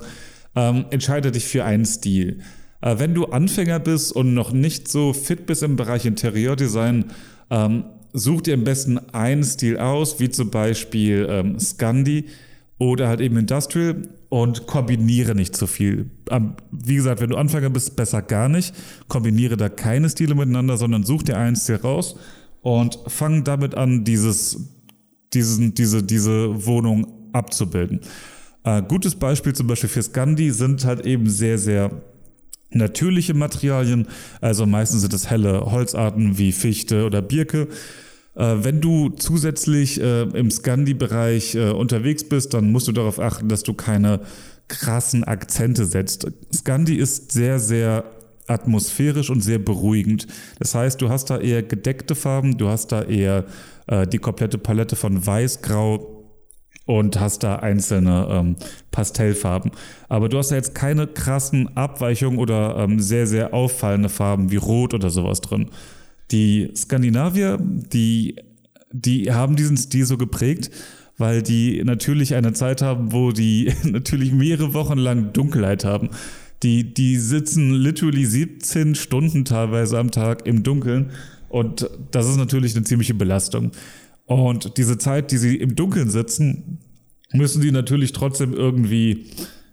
ähm, 0.56 0.86
entscheide 0.90 1.32
dich 1.32 1.46
für 1.46 1.66
einen 1.66 1.86
Stil. 1.86 2.40
Äh, 2.86 3.00
wenn 3.00 3.14
du 3.14 3.26
Anfänger 3.26 3.80
bist 3.80 4.14
und 4.14 4.34
noch 4.34 4.54
nicht 4.54 4.88
so 4.88 5.12
fit 5.12 5.46
bist 5.48 5.64
im 5.64 5.76
Bereich 5.76 6.06
Interieurdesign, 6.06 7.06
ähm, 7.50 7.86
such 8.14 8.44
dir 8.44 8.54
am 8.54 8.64
besten 8.64 9.00
einen 9.12 9.44
Stil 9.44 9.78
aus, 9.78 10.20
wie 10.20 10.30
zum 10.30 10.52
Beispiel 10.52 11.28
ähm, 11.30 11.60
Scandi 11.60 12.26
oder 12.78 13.08
halt 13.08 13.22
eben 13.22 13.38
Industrial 13.38 14.08
und 14.30 14.68
kombiniere 14.68 15.34
nicht 15.34 15.56
zu 15.56 15.66
viel. 15.66 16.12
Wie 16.72 16.96
gesagt, 16.96 17.22
wenn 17.22 17.30
du 17.30 17.38
Anfänger 17.38 17.70
bist, 17.70 17.96
besser 17.96 18.22
gar 18.22 18.50
nicht. 18.50 18.74
Kombiniere 19.08 19.58
da 19.58 19.70
keine 19.70 20.10
Stile 20.10 20.36
miteinander, 20.36 20.78
sondern 20.78 21.04
such 21.04 21.24
dir 21.24 21.38
einen 21.38 21.56
Stil 21.56 21.78
raus 21.78 22.18
und 22.62 23.00
fang 23.08 23.44
damit 23.44 23.76
an, 23.76 24.04
dieses, 24.04 24.60
diesen, 25.34 25.74
diese, 25.74 26.04
diese 26.04 26.66
Wohnung 26.66 27.08
abzubilden. 27.34 28.02
Äh, 28.64 28.84
gutes 28.84 29.16
Beispiel 29.16 29.54
zum 29.54 29.68
Beispiel 29.68 29.90
für 29.90 30.04
Scandi 30.04 30.52
sind 30.52 30.86
halt 30.86 31.06
eben 31.06 31.30
sehr, 31.30 31.58
sehr 31.58 31.92
natürliche 32.70 33.34
Materialien. 33.34 34.08
Also 34.42 34.66
meistens 34.66 35.02
sind 35.02 35.14
es 35.14 35.30
helle 35.30 35.72
Holzarten 35.72 36.38
wie 36.38 36.52
Fichte 36.52 37.06
oder 37.06 37.22
Birke. 37.22 37.68
Äh, 38.36 38.56
wenn 38.62 38.82
du 38.82 39.10
zusätzlich 39.10 40.00
äh, 40.02 40.24
im 40.24 40.52
Scandi-Bereich 40.52 41.56
äh, 41.56 41.70
unterwegs 41.72 42.24
bist, 42.24 42.54
dann 42.54 42.72
musst 42.72 42.88
du 42.88 42.92
darauf 42.92 43.20
achten, 43.20 43.50
dass 43.50 43.64
du 43.64 43.74
keine 43.74 44.22
krassen 44.68 45.24
Akzente 45.24 45.86
setzt. 45.86 46.28
Scandi 46.54 46.96
ist 46.96 47.32
sehr, 47.32 47.60
sehr 47.60 48.04
atmosphärisch 48.48 49.30
und 49.30 49.42
sehr 49.42 49.60
beruhigend. 49.60 50.28
Das 50.60 50.76
heißt, 50.76 51.02
du 51.02 51.10
hast 51.10 51.30
da 51.30 51.40
eher 51.40 51.64
gedeckte 51.64 52.16
Farben, 52.16 52.58
du 52.58 52.70
hast 52.70 52.92
da 52.92 53.04
eher 53.04 53.46
äh, 53.88 54.06
die 54.08 54.20
komplette 54.20 54.58
Palette 54.58 54.96
von 54.96 55.26
Weiß, 55.26 55.62
Grau 55.62 56.15
und 56.86 57.20
hast 57.20 57.44
da 57.44 57.58
einzelne 57.58 58.28
ähm, 58.30 58.56
Pastellfarben. 58.92 59.72
Aber 60.08 60.30
du 60.30 60.38
hast 60.38 60.52
da 60.52 60.56
jetzt 60.56 60.76
keine 60.76 61.08
krassen 61.08 61.76
Abweichungen 61.76 62.40
oder 62.40 62.78
ähm, 62.78 63.00
sehr, 63.00 63.28
sehr 63.28 63.54
auffallende 63.54 64.10
Farben 64.10 64.52
wie 64.52 64.58
Rot 64.58 64.94
oder 64.94 65.10
sowas 65.10 65.42
drin. 65.42 65.68
Die 66.32 66.72
Skandinavier, 66.76 67.60
die, 67.62 68.36
die 68.92 69.32
haben 69.32 69.56
diesen 69.56 69.78
Stil 69.78 70.06
so 70.06 70.18
geprägt, 70.18 70.72
weil 71.18 71.42
die 71.42 71.84
natürlich 71.84 72.36
eine 72.36 72.54
Zeit 72.54 72.82
haben, 72.82 73.12
wo 73.12 73.32
die 73.32 73.74
natürlich 73.84 74.32
mehrere 74.32 74.74
Wochen 74.74 74.98
lang 74.98 75.34
Dunkelheit 75.34 75.86
haben. 75.86 76.10
Die, 76.64 76.94
die 76.94 77.18
sitzen 77.18 77.74
literally 77.74 78.26
17 78.26 78.96
Stunden 78.96 79.46
teilweise 79.46 80.00
am 80.00 80.12
Tag 80.12 80.46
im 80.48 80.64
Dunkeln 80.64 81.12
und 81.50 81.90
das 82.12 82.28
ist 82.28 82.38
natürlich 82.38 82.76
eine 82.76 82.84
ziemliche 82.84 83.14
Belastung. 83.14 83.72
Und 84.26 84.78
diese 84.78 84.98
Zeit, 84.98 85.32
die 85.32 85.38
sie 85.38 85.56
im 85.56 85.76
Dunkeln 85.76 86.10
sitzen, 86.10 86.80
müssen 87.34 87.62
sie 87.62 87.72
natürlich 87.72 88.12
trotzdem 88.12 88.54
irgendwie, 88.54 89.28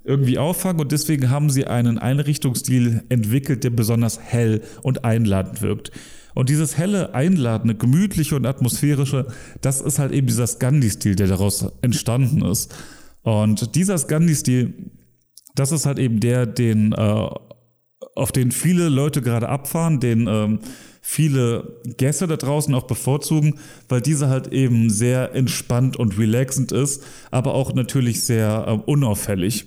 irgendwie 0.05 0.39
auffangen 0.39 0.81
und 0.81 0.93
deswegen 0.93 1.31
haben 1.31 1.49
sie 1.49 1.67
einen 1.67 1.99
Einrichtungsstil 1.99 3.03
entwickelt, 3.09 3.65
der 3.65 3.71
besonders 3.71 4.21
hell 4.21 4.63
und 4.83 5.05
einladend 5.05 5.63
wirkt. 5.63 5.91
Und 6.35 6.49
dieses 6.49 6.79
helle, 6.79 7.15
einladende, 7.15 7.75
gemütliche 7.75 8.37
und 8.37 8.47
atmosphärische, 8.47 9.27
das 9.61 9.81
ist 9.81 9.99
halt 9.99 10.13
eben 10.13 10.27
dieser 10.27 10.47
Scandi-Stil, 10.47 11.15
der 11.15 11.29
daraus 11.29 11.67
entstanden 11.83 12.43
ist. 12.43 12.75
Und 13.23 13.75
dieser 13.75 13.99
Scandi-Stil, 13.99 14.73
das 15.55 15.73
ist 15.73 15.87
halt 15.87 15.99
eben 15.99 16.21
der, 16.21 16.47
den, 16.47 16.93
äh, 16.93 17.29
auf 18.15 18.33
den 18.33 18.51
viele 18.51 18.89
Leute 18.89 19.21
gerade 19.21 19.49
abfahren, 19.49 20.01
den 20.01 20.27
ähm, 20.27 20.59
viele 21.05 21.81
Gäste 21.99 22.29
da 22.29 22.37
draußen 22.37 22.73
auch 22.75 22.85
bevorzugen, 22.85 23.59
weil 23.89 24.01
dieser 24.01 24.29
halt 24.29 24.53
eben 24.53 24.89
sehr 24.89 25.35
entspannt 25.35 25.97
und 25.99 26.17
relaxend 26.17 26.71
ist, 26.73 27.03
aber 27.31 27.55
auch 27.55 27.75
natürlich 27.75 28.23
sehr 28.23 28.65
äh, 28.69 28.91
unauffällig. 28.91 29.67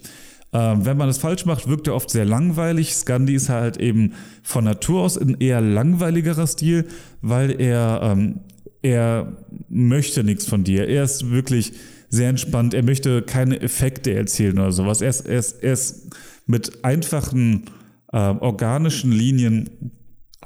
Ähm, 0.54 0.86
wenn 0.86 0.96
man 0.96 1.10
es 1.10 1.18
falsch 1.18 1.46
macht, 1.46 1.68
wirkt 1.68 1.88
er 1.88 1.96
oft 1.96 2.10
sehr 2.10 2.24
langweilig. 2.24 2.96
Scandi 2.96 3.36
ist 3.36 3.50
halt 3.50 3.78
eben 3.78 4.14
von 4.42 4.64
Natur 4.64 5.02
aus 5.02 5.18
ein 5.18 5.36
eher 5.42 5.60
langweiligerer 5.60 6.48
Stil, 6.48 6.88
weil 7.22 7.60
er, 7.60 8.00
ähm, 8.02 8.40
er 8.82 9.34
möchte 9.68 10.24
nichts 10.24 10.48
von 10.48 10.64
dir. 10.64 10.88
Er 10.88 11.04
ist 11.04 11.30
wirklich 11.30 11.74
sehr 12.10 12.30
entspannt. 12.30 12.74
Er 12.74 12.84
möchte 12.84 13.22
keine 13.22 13.60
Effekte 13.60 14.14
erzählen 14.14 14.58
oder 14.58 14.72
sowas. 14.72 15.02
Er 15.02 15.10
ist, 15.10 15.28
er 15.28 15.40
ist, 15.40 15.62
er 15.62 15.74
ist 15.74 16.16
mit 16.46 16.86
einfachen, 16.86 17.66
äh, 18.14 18.18
organischen 18.18 19.12
Linien 19.12 19.70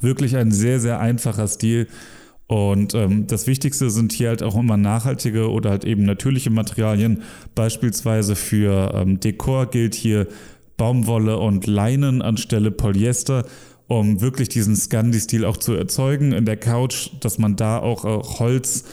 wirklich 0.01 0.35
ein 0.35 0.51
sehr, 0.51 0.79
sehr 0.79 0.99
einfacher 0.99 1.47
Stil. 1.47 1.87
Und 2.47 2.95
ähm, 2.95 3.27
das 3.27 3.45
Wichtigste 3.45 3.91
sind 3.91 4.11
hier 4.11 4.29
halt 4.29 4.41
auch 4.41 4.55
immer 4.55 4.75
nachhaltige 4.75 5.51
oder 5.51 5.69
halt 5.69 5.85
eben 5.85 6.03
natürliche 6.03 6.49
Materialien. 6.49 7.21
Beispielsweise 7.53 8.35
für 8.35 8.91
ähm, 8.95 9.19
Dekor 9.19 9.67
gilt 9.67 9.93
hier 9.93 10.27
Baumwolle 10.75 11.37
und 11.37 11.67
Leinen 11.67 12.23
anstelle 12.23 12.71
Polyester, 12.71 13.45
um 13.87 14.21
wirklich 14.21 14.49
diesen 14.49 14.75
Scandi-Stil 14.75 15.45
auch 15.45 15.57
zu 15.57 15.73
erzeugen. 15.73 16.31
In 16.31 16.45
der 16.45 16.57
Couch, 16.57 17.11
dass 17.19 17.37
man 17.37 17.55
da 17.55 17.77
auch 17.77 18.05
äh, 18.05 18.39
Holz 18.39 18.85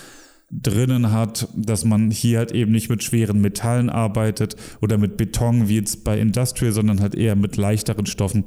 drinnen 0.51 1.13
hat, 1.13 1.49
dass 1.57 1.85
man 1.85 2.11
hier 2.11 2.39
halt 2.39 2.53
eben 2.53 2.73
nicht 2.73 2.89
mit 2.89 3.03
schweren 3.03 3.41
Metallen 3.41 3.91
arbeitet 3.91 4.57
oder 4.81 4.99
mit 4.99 5.17
Beton 5.17 5.69
wie 5.69 5.77
jetzt 5.77 6.05
bei 6.05 6.19
Industrial, 6.21 6.73
sondern 6.73 7.01
halt 7.01 7.15
eher 7.15 7.37
mit 7.37 7.57
leichteren 7.57 8.07
Stoffen. 8.07 8.45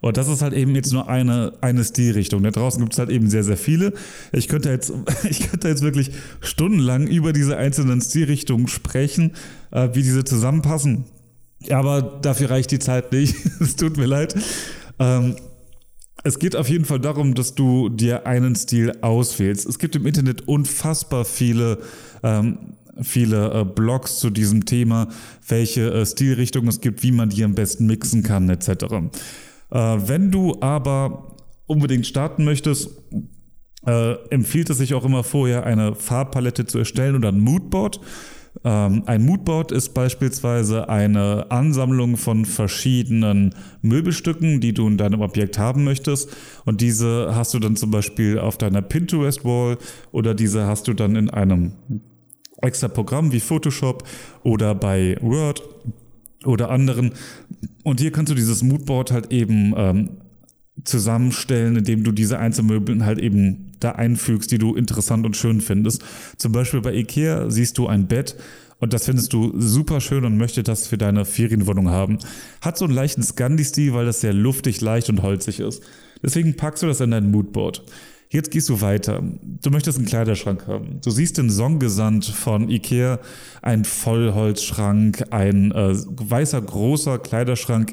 Und 0.00 0.16
das 0.16 0.28
ist 0.28 0.40
halt 0.40 0.54
eben 0.54 0.74
jetzt 0.74 0.92
nur 0.92 1.08
eine, 1.08 1.52
eine 1.60 1.84
Stilrichtung. 1.84 2.42
Da 2.42 2.50
draußen 2.50 2.80
gibt 2.80 2.94
es 2.94 2.98
halt 2.98 3.10
eben 3.10 3.28
sehr, 3.28 3.44
sehr 3.44 3.56
viele. 3.56 3.92
Ich 4.32 4.48
könnte 4.48 4.70
jetzt, 4.70 4.92
ich 5.28 5.50
könnte 5.50 5.68
jetzt 5.68 5.82
wirklich 5.82 6.10
stundenlang 6.40 7.06
über 7.06 7.32
diese 7.32 7.56
einzelnen 7.56 8.00
Stilrichtungen 8.00 8.68
sprechen, 8.68 9.32
äh, 9.70 9.90
wie 9.92 10.02
diese 10.02 10.24
zusammenpassen. 10.24 11.04
Aber 11.70 12.00
dafür 12.22 12.50
reicht 12.50 12.70
die 12.70 12.78
Zeit 12.78 13.12
nicht. 13.12 13.34
es 13.60 13.76
tut 13.76 13.98
mir 13.98 14.06
leid. 14.06 14.34
Ähm, 14.98 15.36
es 16.22 16.38
geht 16.38 16.56
auf 16.56 16.68
jeden 16.68 16.84
Fall 16.84 17.00
darum, 17.00 17.34
dass 17.34 17.54
du 17.54 17.88
dir 17.88 18.26
einen 18.26 18.54
Stil 18.54 18.92
auswählst. 19.00 19.66
Es 19.66 19.78
gibt 19.78 19.96
im 19.96 20.06
Internet 20.06 20.48
unfassbar 20.48 21.24
viele 21.24 21.78
ähm, 22.22 22.58
viele 23.02 23.60
äh, 23.60 23.64
Blogs 23.64 24.18
zu 24.18 24.30
diesem 24.30 24.66
Thema, 24.66 25.08
welche 25.46 25.92
äh, 25.92 26.06
Stilrichtungen 26.06 26.68
es 26.68 26.80
gibt, 26.80 27.02
wie 27.02 27.12
man 27.12 27.30
die 27.30 27.44
am 27.44 27.54
besten 27.54 27.86
mixen 27.86 28.22
kann, 28.22 28.48
etc. 28.50 28.84
Äh, 29.70 29.76
wenn 29.78 30.30
du 30.30 30.56
aber 30.60 31.36
unbedingt 31.66 32.06
starten 32.06 32.44
möchtest, 32.44 32.90
äh, 33.86 34.14
empfiehlt 34.30 34.70
es 34.70 34.78
sich 34.78 34.94
auch 34.94 35.04
immer 35.04 35.24
vorher 35.24 35.64
eine 35.64 35.94
Farbpalette 35.94 36.66
zu 36.66 36.78
erstellen 36.78 37.16
oder 37.16 37.28
ein 37.28 37.40
Moodboard. 37.40 38.00
Ähm, 38.64 39.04
ein 39.06 39.24
Moodboard 39.24 39.72
ist 39.72 39.94
beispielsweise 39.94 40.88
eine 40.88 41.50
Ansammlung 41.50 42.16
von 42.16 42.44
verschiedenen 42.44 43.54
Möbelstücken, 43.80 44.60
die 44.60 44.74
du 44.74 44.86
in 44.86 44.98
deinem 44.98 45.20
Objekt 45.20 45.58
haben 45.58 45.84
möchtest. 45.84 46.30
Und 46.64 46.80
diese 46.80 47.34
hast 47.34 47.54
du 47.54 47.58
dann 47.58 47.76
zum 47.76 47.90
Beispiel 47.90 48.38
auf 48.38 48.58
deiner 48.58 48.82
Pinterest-Wall 48.82 49.78
oder 50.12 50.34
diese 50.34 50.66
hast 50.66 50.88
du 50.88 50.94
dann 50.94 51.16
in 51.16 51.30
einem 51.30 51.72
extra 52.60 52.88
Programm 52.88 53.32
wie 53.32 53.40
Photoshop 53.40 54.04
oder 54.42 54.74
bei 54.74 55.16
Word 55.20 55.62
oder 56.44 56.70
anderen. 56.70 57.12
Und 57.90 57.98
hier 57.98 58.12
kannst 58.12 58.30
du 58.30 58.36
dieses 58.36 58.62
Moodboard 58.62 59.10
halt 59.10 59.32
eben 59.32 59.74
ähm, 59.76 60.10
zusammenstellen, 60.84 61.74
indem 61.74 62.04
du 62.04 62.12
diese 62.12 62.38
Einzelmöbel 62.38 63.04
halt 63.04 63.18
eben 63.18 63.72
da 63.80 63.90
einfügst, 63.90 64.52
die 64.52 64.58
du 64.58 64.76
interessant 64.76 65.26
und 65.26 65.36
schön 65.36 65.60
findest. 65.60 66.04
Zum 66.36 66.52
Beispiel 66.52 66.82
bei 66.82 66.94
Ikea 66.94 67.50
siehst 67.50 67.78
du 67.78 67.88
ein 67.88 68.06
Bett 68.06 68.36
und 68.78 68.92
das 68.92 69.06
findest 69.06 69.32
du 69.32 69.58
super 69.58 70.00
schön 70.00 70.24
und 70.24 70.36
möchtest 70.36 70.68
das 70.68 70.86
für 70.86 70.98
deine 70.98 71.24
Ferienwohnung 71.24 71.88
haben. 71.90 72.20
Hat 72.60 72.78
so 72.78 72.84
einen 72.84 72.94
leichten 72.94 73.24
Scandi-Stil, 73.24 73.92
weil 73.92 74.06
das 74.06 74.20
sehr 74.20 74.34
luftig, 74.34 74.80
leicht 74.80 75.10
und 75.10 75.22
holzig 75.22 75.58
ist. 75.58 75.82
Deswegen 76.22 76.54
packst 76.54 76.84
du 76.84 76.86
das 76.86 77.00
in 77.00 77.10
dein 77.10 77.32
Moodboard. 77.32 77.82
Jetzt 78.32 78.52
gehst 78.52 78.68
du 78.68 78.80
weiter. 78.80 79.22
Du 79.42 79.70
möchtest 79.70 79.98
einen 79.98 80.06
Kleiderschrank 80.06 80.68
haben. 80.68 81.00
Du 81.02 81.10
siehst 81.10 81.36
den 81.36 81.50
Songgesandt 81.50 82.24
von 82.24 82.70
Ikea, 82.70 83.18
ein 83.60 83.84
Vollholzschrank, 83.84 85.24
ein 85.30 85.72
äh, 85.72 85.94
weißer 85.94 86.62
großer 86.62 87.18
Kleiderschrank 87.18 87.92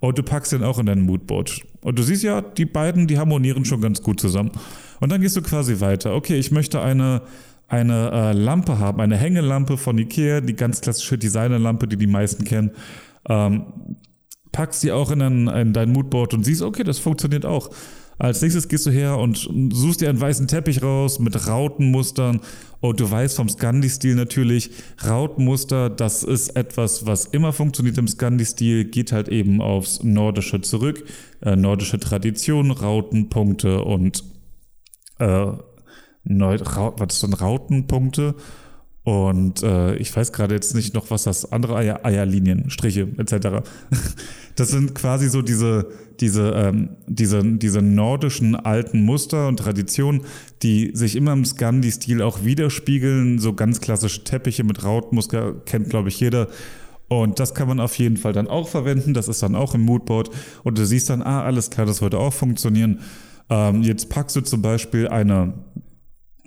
und 0.00 0.18
du 0.18 0.22
packst 0.22 0.52
den 0.52 0.62
auch 0.62 0.78
in 0.78 0.86
dein 0.86 1.00
Moodboard. 1.00 1.62
Und 1.80 1.98
du 1.98 2.02
siehst 2.02 2.22
ja, 2.22 2.42
die 2.42 2.66
beiden, 2.66 3.06
die 3.06 3.18
harmonieren 3.18 3.64
schon 3.64 3.80
ganz 3.80 4.02
gut 4.02 4.20
zusammen. 4.20 4.52
Und 5.00 5.10
dann 5.10 5.22
gehst 5.22 5.36
du 5.36 5.42
quasi 5.42 5.80
weiter. 5.80 6.14
Okay, 6.14 6.38
ich 6.38 6.50
möchte 6.50 6.82
eine 6.82 7.22
eine 7.68 8.10
äh, 8.10 8.32
Lampe 8.32 8.78
haben, 8.78 9.00
eine 9.00 9.16
Hängelampe 9.16 9.76
von 9.76 9.98
Ikea, 9.98 10.40
die 10.40 10.56
ganz 10.56 10.80
klassische 10.80 11.18
Designerlampe, 11.18 11.86
die 11.86 11.98
die 11.98 12.06
meisten 12.06 12.44
kennen. 12.44 12.70
Ähm, 13.28 13.64
packst 14.52 14.82
die 14.82 14.90
auch 14.90 15.10
in, 15.10 15.20
ein, 15.20 15.48
in 15.48 15.72
dein 15.74 15.92
Moodboard 15.92 16.32
und 16.32 16.44
siehst, 16.44 16.62
okay, 16.62 16.82
das 16.82 16.98
funktioniert 16.98 17.44
auch. 17.44 17.68
Als 18.18 18.42
nächstes 18.42 18.68
gehst 18.68 18.86
du 18.86 18.90
her 18.90 19.18
und 19.18 19.48
suchst 19.72 20.00
dir 20.00 20.08
einen 20.08 20.20
weißen 20.20 20.48
Teppich 20.48 20.82
raus 20.82 21.18
mit 21.18 21.48
Rautenmustern. 21.48 22.40
Und 22.80 23.00
du 23.00 23.10
weißt 23.10 23.36
vom 23.36 23.48
Scandi-Stil 23.48 24.14
natürlich, 24.14 24.70
Rautenmuster, 25.04 25.90
das 25.90 26.22
ist 26.22 26.56
etwas, 26.56 27.06
was 27.06 27.26
immer 27.26 27.52
funktioniert 27.52 27.98
im 27.98 28.08
Scandi-Stil, 28.08 28.86
geht 28.86 29.12
halt 29.12 29.28
eben 29.28 29.60
aufs 29.60 30.02
Nordische 30.02 30.60
zurück. 30.60 31.04
Äh, 31.40 31.56
nordische 31.56 31.98
Tradition, 31.98 32.70
Rautenpunkte 32.70 33.82
und 33.82 34.24
äh, 35.18 35.52
Neu 36.24 36.58
was 36.60 37.14
ist 37.14 37.22
denn 37.22 37.32
Rautenpunkte? 37.32 38.34
Und 39.04 39.62
äh, 39.62 39.96
ich 39.96 40.14
weiß 40.14 40.32
gerade 40.32 40.54
jetzt 40.54 40.74
nicht 40.74 40.92
noch, 40.94 41.10
was 41.10 41.22
das 41.22 41.50
andere 41.50 41.76
Eier, 41.76 42.04
Eierlinien, 42.04 42.70
Striche 42.70 43.08
etc. 43.16 43.62
Das 44.54 44.70
sind 44.70 44.92
quasi 44.96 45.28
so 45.28 45.40
diese, 45.40 45.86
diese, 46.18 46.50
ähm, 46.50 46.96
diese, 47.06 47.44
diese 47.44 47.80
nordischen 47.80 48.56
alten 48.56 49.04
Muster 49.04 49.46
und 49.46 49.58
Traditionen, 49.58 50.22
die 50.64 50.90
sich 50.94 51.14
immer 51.14 51.32
im 51.32 51.44
Scandi-Stil 51.44 52.22
auch 52.22 52.42
widerspiegeln. 52.42 53.38
So 53.38 53.52
ganz 53.52 53.80
klassische 53.80 54.24
Teppiche 54.24 54.64
mit 54.64 54.82
Rautmuster 54.82 55.54
kennt, 55.64 55.90
glaube 55.90 56.08
ich, 56.08 56.18
jeder. 56.18 56.48
Und 57.06 57.38
das 57.38 57.54
kann 57.54 57.68
man 57.68 57.78
auf 57.78 57.96
jeden 57.98 58.16
Fall 58.16 58.32
dann 58.32 58.48
auch 58.48 58.68
verwenden. 58.68 59.14
Das 59.14 59.28
ist 59.28 59.44
dann 59.44 59.54
auch 59.54 59.76
im 59.76 59.82
Moodboard. 59.82 60.30
Und 60.64 60.76
du 60.76 60.84
siehst 60.84 61.08
dann, 61.08 61.22
ah, 61.22 61.44
alles 61.44 61.70
klar, 61.70 61.86
das 61.86 62.02
würde 62.02 62.18
auch 62.18 62.32
funktionieren. 62.32 62.98
Ähm, 63.48 63.82
jetzt 63.82 64.10
packst 64.10 64.34
du 64.34 64.40
zum 64.40 64.60
Beispiel 64.60 65.06
eine, 65.06 65.54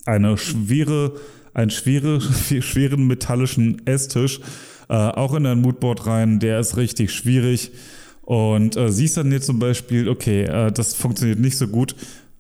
eine 0.06 0.38
schwere 0.38 1.14
einen 1.54 1.72
schwere, 1.72 2.22
schweren 2.62 3.08
metallischen 3.08 3.86
Esstisch 3.86 4.40
äh, 4.92 4.94
auch 4.94 5.34
in 5.34 5.46
dein 5.46 5.62
Moodboard 5.62 6.06
rein. 6.06 6.40
Der 6.40 6.60
ist 6.60 6.76
richtig 6.76 7.14
schwierig. 7.14 7.72
Und 8.24 8.76
äh, 8.76 8.92
siehst 8.92 9.18
dann 9.18 9.32
jetzt 9.32 9.46
zum 9.46 9.58
Beispiel, 9.58 10.10
okay, 10.10 10.44
äh, 10.44 10.72
das 10.72 10.94
funktioniert 10.94 11.40
nicht 11.40 11.58
so 11.58 11.68
gut, 11.68 11.96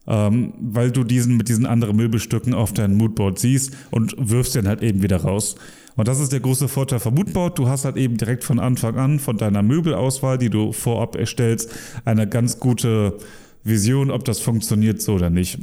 ähm, 0.05 0.53
weil 0.59 0.91
du 0.91 1.03
diesen 1.03 1.37
mit 1.37 1.47
diesen 1.47 1.65
anderen 1.65 1.95
Möbelstücken 1.95 2.53
auf 2.53 2.73
deinem 2.73 2.97
Moodboard 2.97 3.39
siehst 3.39 3.73
und 3.89 4.15
wirfst 4.17 4.55
den 4.55 4.67
halt 4.67 4.83
eben 4.83 5.01
wieder 5.01 5.17
raus. 5.17 5.55
Und 5.95 6.07
das 6.07 6.19
ist 6.19 6.33
der 6.33 6.39
große 6.41 6.67
Vorteil 6.67 6.99
vom 6.99 7.15
Moodboard. 7.15 7.57
Du 7.57 7.67
hast 7.67 7.85
halt 7.85 7.97
eben 7.97 8.17
direkt 8.17 8.43
von 8.43 8.59
Anfang 8.59 8.97
an 8.97 9.19
von 9.19 9.37
deiner 9.37 9.63
Möbelauswahl, 9.63 10.37
die 10.37 10.49
du 10.49 10.71
vorab 10.73 11.15
erstellst, 11.15 11.73
eine 12.05 12.27
ganz 12.27 12.59
gute 12.59 13.17
Vision, 13.63 14.11
ob 14.11 14.25
das 14.25 14.39
funktioniert 14.39 15.01
so 15.01 15.13
oder 15.13 15.29
nicht. 15.29 15.59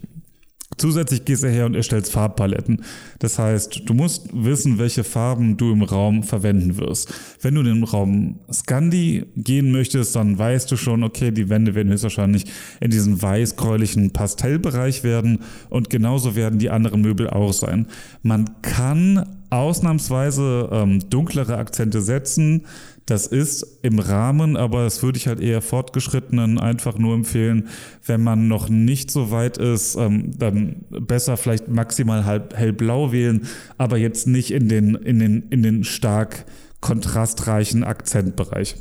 Zusätzlich 0.77 1.25
gehst 1.25 1.43
du 1.43 1.49
her 1.49 1.67
und 1.67 1.75
erstellst 1.75 2.13
Farbpaletten. 2.13 2.85
Das 3.19 3.39
heißt, 3.39 3.83
du 3.87 3.95
musst 3.95 4.29
wissen, 4.33 4.79
welche 4.79 5.03
Farben 5.03 5.57
du 5.57 5.73
im 5.73 5.83
Raum 5.83 6.23
verwenden 6.23 6.77
wirst. 6.77 7.13
Wenn 7.41 7.55
du 7.55 7.63
in 7.63 7.67
den 7.67 7.85
Raum 7.85 8.41
Scandi 8.53 9.25
gehen 9.35 9.73
möchtest, 9.73 10.15
dann 10.15 10.39
weißt 10.39 10.71
du 10.71 10.77
schon, 10.77 11.03
okay, 11.03 11.33
die 11.33 11.49
Wände 11.49 11.75
werden 11.75 11.91
höchstwahrscheinlich 11.91 12.45
in 12.81 12.91
diesen 12.91 13.21
weiß-gräulichen 13.21 14.13
Pastellbereich 14.13 15.03
werden 15.03 15.41
und 15.71 15.89
genauso 15.91 16.37
werden 16.37 16.59
die 16.59 16.71
anderen 16.71 17.01
Möbel 17.01 17.31
auch 17.31 17.53
sein. 17.53 17.87
Man 18.23 18.61
kann 18.63 19.39
ausnahmsweise 19.51 20.69
ähm, 20.71 21.11
dunklere 21.11 21.57
Akzente 21.57 22.03
setzen. 22.03 22.67
Das 23.09 23.27
ist 23.27 23.79
im 23.81 24.01
Rahmen, 24.01 24.55
aber 24.59 24.85
das 24.85 25.03
würde 25.03 25.17
ich 25.17 25.29
halt 25.29 25.41
eher 25.41 25.63
Fortgeschrittenen 25.63 26.59
einfach 26.59 26.99
nur 26.99 27.15
empfehlen, 27.15 27.69
wenn 28.05 28.23
man 28.23 28.49
noch 28.49 28.69
nicht 28.69 29.11
so 29.11 29.31
weit 29.31 29.57
ist, 29.57 29.97
ähm, 29.97 30.33
dann 30.37 30.85
besser 30.91 31.39
vielleicht 31.39 31.69
maximal 31.69 32.27
halb 32.27 32.55
hellblau 32.55 33.11
wählen, 33.11 33.47
aber 33.79 33.97
jetzt 33.97 34.27
nicht 34.27 34.51
in 34.51 34.69
den, 34.69 34.95
in 34.95 35.21
den, 35.21 35.49
in 35.49 35.63
den 35.63 35.85
stark 35.85 36.45
kontrastreichen 36.83 37.83
Akzentbereich. 37.83 38.77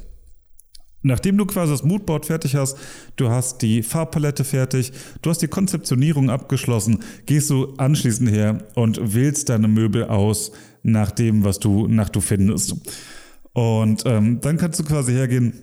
Nachdem 1.04 1.38
du 1.38 1.46
quasi 1.46 1.72
das 1.72 1.86
Moodboard 1.86 2.26
fertig 2.26 2.58
hast, 2.58 2.78
du 3.16 3.30
hast 3.30 3.62
die 3.62 3.82
Farbpalette 3.82 4.44
fertig, 4.44 4.92
du 5.22 5.30
hast 5.30 5.42
die 5.42 5.48
Konzeptionierung 5.48 6.30
abgeschlossen, 6.30 7.00
gehst 7.26 7.50
du 7.50 7.76
anschließend 7.78 8.30
her 8.30 8.58
und 8.76 9.16
wählst 9.16 9.48
deine 9.48 9.70
Möbel 9.70 10.04
aus 10.04 10.52
nach 10.84 11.12
dem, 11.12 11.46
was 11.46 11.60
du 11.60 11.88
nach 11.88 12.10
du 12.10 12.20
findest. 12.20 12.76
Und 13.58 14.04
ähm, 14.06 14.40
dann 14.40 14.56
kannst 14.58 14.80
du 14.80 14.84
quasi 14.84 15.14
hergehen 15.14 15.54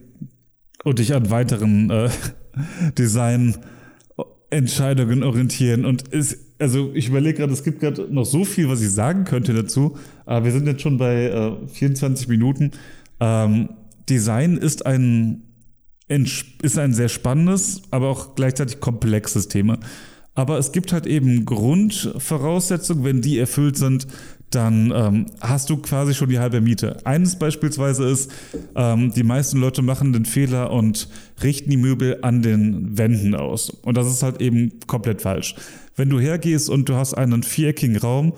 und 0.82 0.98
dich 0.98 1.14
an 1.14 1.30
weiteren 1.30 1.90
äh, 1.90 2.10
Design-Entscheidungen 2.98 5.22
orientieren. 5.22 5.84
Und 5.84 6.08
ist, 6.08 6.36
also 6.58 6.90
ich 6.92 7.08
überlege 7.08 7.38
gerade, 7.38 7.52
es 7.52 7.62
gibt 7.62 7.78
gerade 7.78 8.12
noch 8.12 8.24
so 8.24 8.44
viel, 8.44 8.68
was 8.68 8.82
ich 8.82 8.90
sagen 8.90 9.22
könnte 9.22 9.54
dazu. 9.54 9.96
Aber 10.26 10.44
wir 10.44 10.50
sind 10.50 10.66
jetzt 10.66 10.82
schon 10.82 10.98
bei 10.98 11.26
äh, 11.26 11.52
24 11.68 12.26
Minuten. 12.26 12.72
Ähm, 13.20 13.68
Design 14.10 14.56
ist 14.56 14.84
ein, 14.84 15.44
ist 16.08 16.76
ein 16.76 16.94
sehr 16.94 17.08
spannendes, 17.08 17.82
aber 17.92 18.08
auch 18.08 18.34
gleichzeitig 18.34 18.80
komplexes 18.80 19.46
Thema. 19.46 19.78
Aber 20.34 20.58
es 20.58 20.72
gibt 20.72 20.92
halt 20.92 21.06
eben 21.06 21.44
Grundvoraussetzungen, 21.44 23.04
wenn 23.04 23.20
die 23.20 23.38
erfüllt 23.38 23.76
sind, 23.76 24.08
dann 24.54 24.92
ähm, 24.94 25.26
hast 25.40 25.70
du 25.70 25.76
quasi 25.78 26.14
schon 26.14 26.28
die 26.28 26.38
halbe 26.38 26.60
Miete. 26.60 26.96
Eines 27.04 27.38
beispielsweise 27.38 28.04
ist, 28.04 28.30
ähm, 28.74 29.12
die 29.14 29.22
meisten 29.22 29.58
Leute 29.58 29.82
machen 29.82 30.12
den 30.12 30.24
Fehler 30.24 30.70
und 30.70 31.08
richten 31.42 31.70
die 31.70 31.76
Möbel 31.76 32.18
an 32.22 32.42
den 32.42 32.96
Wänden 32.96 33.34
aus. 33.34 33.70
Und 33.70 33.96
das 33.96 34.06
ist 34.06 34.22
halt 34.22 34.40
eben 34.40 34.78
komplett 34.86 35.22
falsch. 35.22 35.54
Wenn 35.96 36.10
du 36.10 36.20
hergehst 36.20 36.70
und 36.70 36.88
du 36.88 36.94
hast 36.94 37.14
einen 37.14 37.42
viereckigen 37.42 37.96
Raum, 37.96 38.34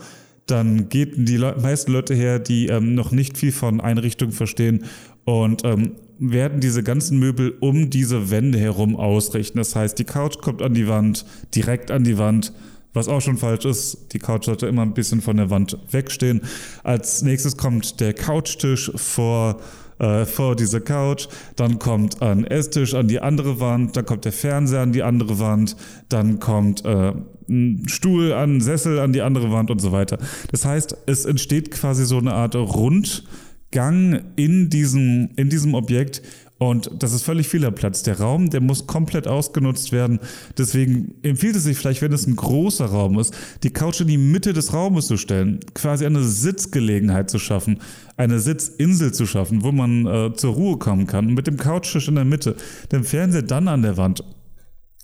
dann 0.46 0.88
gehen 0.88 1.24
die 1.26 1.36
Le 1.36 1.56
meisten 1.60 1.92
Leute 1.92 2.14
her, 2.14 2.38
die 2.38 2.66
ähm, 2.66 2.94
noch 2.94 3.10
nicht 3.10 3.36
viel 3.36 3.52
von 3.52 3.80
Einrichtungen 3.80 4.32
verstehen 4.32 4.84
und 5.24 5.64
ähm, 5.64 5.92
werden 6.18 6.60
diese 6.60 6.82
ganzen 6.82 7.18
Möbel 7.18 7.54
um 7.60 7.90
diese 7.90 8.30
Wände 8.30 8.58
herum 8.58 8.96
ausrichten. 8.96 9.58
Das 9.58 9.74
heißt, 9.74 9.98
die 9.98 10.04
Couch 10.04 10.38
kommt 10.38 10.62
an 10.62 10.72
die 10.72 10.88
Wand, 10.88 11.26
direkt 11.54 11.90
an 11.90 12.04
die 12.04 12.16
Wand, 12.16 12.52
was 12.96 13.08
auch 13.08 13.20
schon 13.20 13.36
falsch 13.36 13.64
ist. 13.64 14.12
Die 14.12 14.18
Couch 14.18 14.46
sollte 14.46 14.66
immer 14.66 14.82
ein 14.82 14.94
bisschen 14.94 15.20
von 15.20 15.36
der 15.36 15.50
Wand 15.50 15.78
wegstehen. 15.90 16.40
Als 16.82 17.22
nächstes 17.22 17.56
kommt 17.56 18.00
der 18.00 18.14
Couchtisch 18.14 18.90
vor 18.96 19.60
äh, 19.98 20.26
vor 20.26 20.56
diese 20.56 20.82
Couch, 20.82 21.26
dann 21.56 21.78
kommt 21.78 22.20
ein 22.20 22.44
Esstisch 22.44 22.92
an 22.92 23.08
die 23.08 23.20
andere 23.20 23.60
Wand, 23.60 23.96
dann 23.96 24.04
kommt 24.04 24.26
der 24.26 24.32
Fernseher 24.32 24.80
an 24.80 24.92
die 24.92 25.02
andere 25.02 25.38
Wand, 25.38 25.74
dann 26.10 26.38
kommt 26.38 26.84
äh, 26.84 27.12
ein 27.48 27.88
Stuhl 27.88 28.34
an, 28.34 28.60
Sessel 28.60 28.98
an 28.98 29.14
die 29.14 29.22
andere 29.22 29.50
Wand 29.52 29.70
und 29.70 29.80
so 29.80 29.92
weiter. 29.92 30.18
Das 30.50 30.66
heißt, 30.66 30.96
es 31.06 31.24
entsteht 31.24 31.70
quasi 31.70 32.04
so 32.04 32.18
eine 32.18 32.34
Art 32.34 32.54
Rundgang 32.54 34.22
in 34.36 34.68
diesem, 34.68 35.30
in 35.36 35.48
diesem 35.48 35.72
Objekt, 35.72 36.20
und 36.58 36.90
das 36.98 37.12
ist 37.12 37.22
völlig 37.22 37.48
vieler 37.48 37.70
Platz. 37.70 38.02
Der 38.02 38.18
Raum, 38.18 38.48
der 38.48 38.62
muss 38.62 38.86
komplett 38.86 39.28
ausgenutzt 39.28 39.92
werden. 39.92 40.20
Deswegen 40.56 41.14
empfiehlt 41.22 41.54
es 41.54 41.64
sich 41.64 41.76
vielleicht, 41.76 42.00
wenn 42.00 42.12
es 42.14 42.26
ein 42.26 42.36
großer 42.36 42.86
Raum 42.86 43.18
ist, 43.18 43.34
die 43.62 43.70
Couch 43.70 44.00
in 44.00 44.08
die 44.08 44.16
Mitte 44.16 44.54
des 44.54 44.72
Raumes 44.72 45.06
zu 45.06 45.18
stellen, 45.18 45.60
quasi 45.74 46.06
eine 46.06 46.22
Sitzgelegenheit 46.22 47.28
zu 47.28 47.38
schaffen, 47.38 47.80
eine 48.16 48.40
Sitzinsel 48.40 49.12
zu 49.12 49.26
schaffen, 49.26 49.64
wo 49.64 49.72
man 49.72 50.06
äh, 50.06 50.32
zur 50.34 50.54
Ruhe 50.54 50.78
kommen 50.78 51.06
kann, 51.06 51.34
mit 51.34 51.46
dem 51.46 51.58
Couchtisch 51.58 52.08
in 52.08 52.14
der 52.14 52.24
Mitte, 52.24 52.56
dem 52.90 53.04
Fernseher 53.04 53.42
dann 53.42 53.68
an 53.68 53.82
der 53.82 53.98
Wand. 53.98 54.24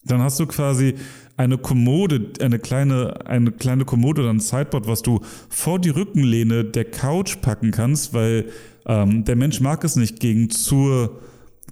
Dann 0.04 0.22
hast 0.22 0.40
du 0.40 0.46
quasi 0.46 0.94
eine 1.36 1.58
Kommode, 1.58 2.32
eine 2.40 2.58
kleine, 2.58 3.26
eine 3.26 3.52
kleine 3.52 3.84
Kommode 3.84 4.22
oder 4.22 4.30
ein 4.30 4.40
Sideboard, 4.40 4.86
was 4.86 5.02
du 5.02 5.20
vor 5.50 5.78
die 5.78 5.90
Rückenlehne 5.90 6.64
der 6.64 6.86
Couch 6.86 7.42
packen 7.42 7.72
kannst, 7.72 8.14
weil 8.14 8.46
ähm, 8.86 9.24
der 9.24 9.36
Mensch 9.36 9.60
mag 9.60 9.84
es 9.84 9.96
nicht 9.96 10.18
gegen 10.18 10.48
zur 10.48 11.20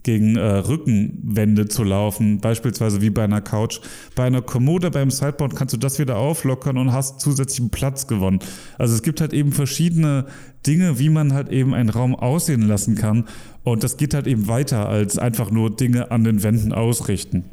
gegen 0.03 0.37
äh, 0.37 0.41
Rückenwände 0.41 1.69
zu 1.69 1.85
laufen, 1.85 2.41
beispielsweise 2.41 3.01
wie 3.03 3.11
bei 3.11 3.25
einer 3.25 3.41
Couch. 3.41 3.81
Bei 4.15 4.25
einer 4.25 4.43
Kommode, 4.43 4.91
beim 4.91 5.11
Sideboard 5.11 5.57
kannst 5.57 5.75
du 5.75 5.79
das 5.79 5.99
wieder 5.99 6.17
auflockern 6.17 6.79
und 6.79 6.93
hast 6.93 7.21
zusätzlichen 7.21 7.71
Platz 7.71 8.07
gewonnen. 8.07 8.41
Also 8.79 8.95
es 8.95 9.03
gibt 9.03 9.21
halt 9.21 9.33
eben 9.33 9.53
verschiedene 9.53 10.27
Dinge, 10.67 10.99
wie 10.99 11.09
man 11.09 11.33
halt 11.33 11.51
eben 11.51 11.75
einen 11.75 11.91
Raum 11.91 12.15
aussehen 12.15 12.63
lassen 12.63 12.95
kann. 12.95 13.27
Und 13.63 13.85
das 13.85 13.97
geht 13.97 14.15
halt 14.15 14.27
eben 14.27 14.49
weiter 14.49 14.89
als 14.89 15.19
einfach 15.19 15.51
nur 15.51 15.75
Dinge 15.75 16.11
an 16.11 16.25
den 16.25 16.43
Wänden 16.43 16.73
ausrichten. 16.73 17.45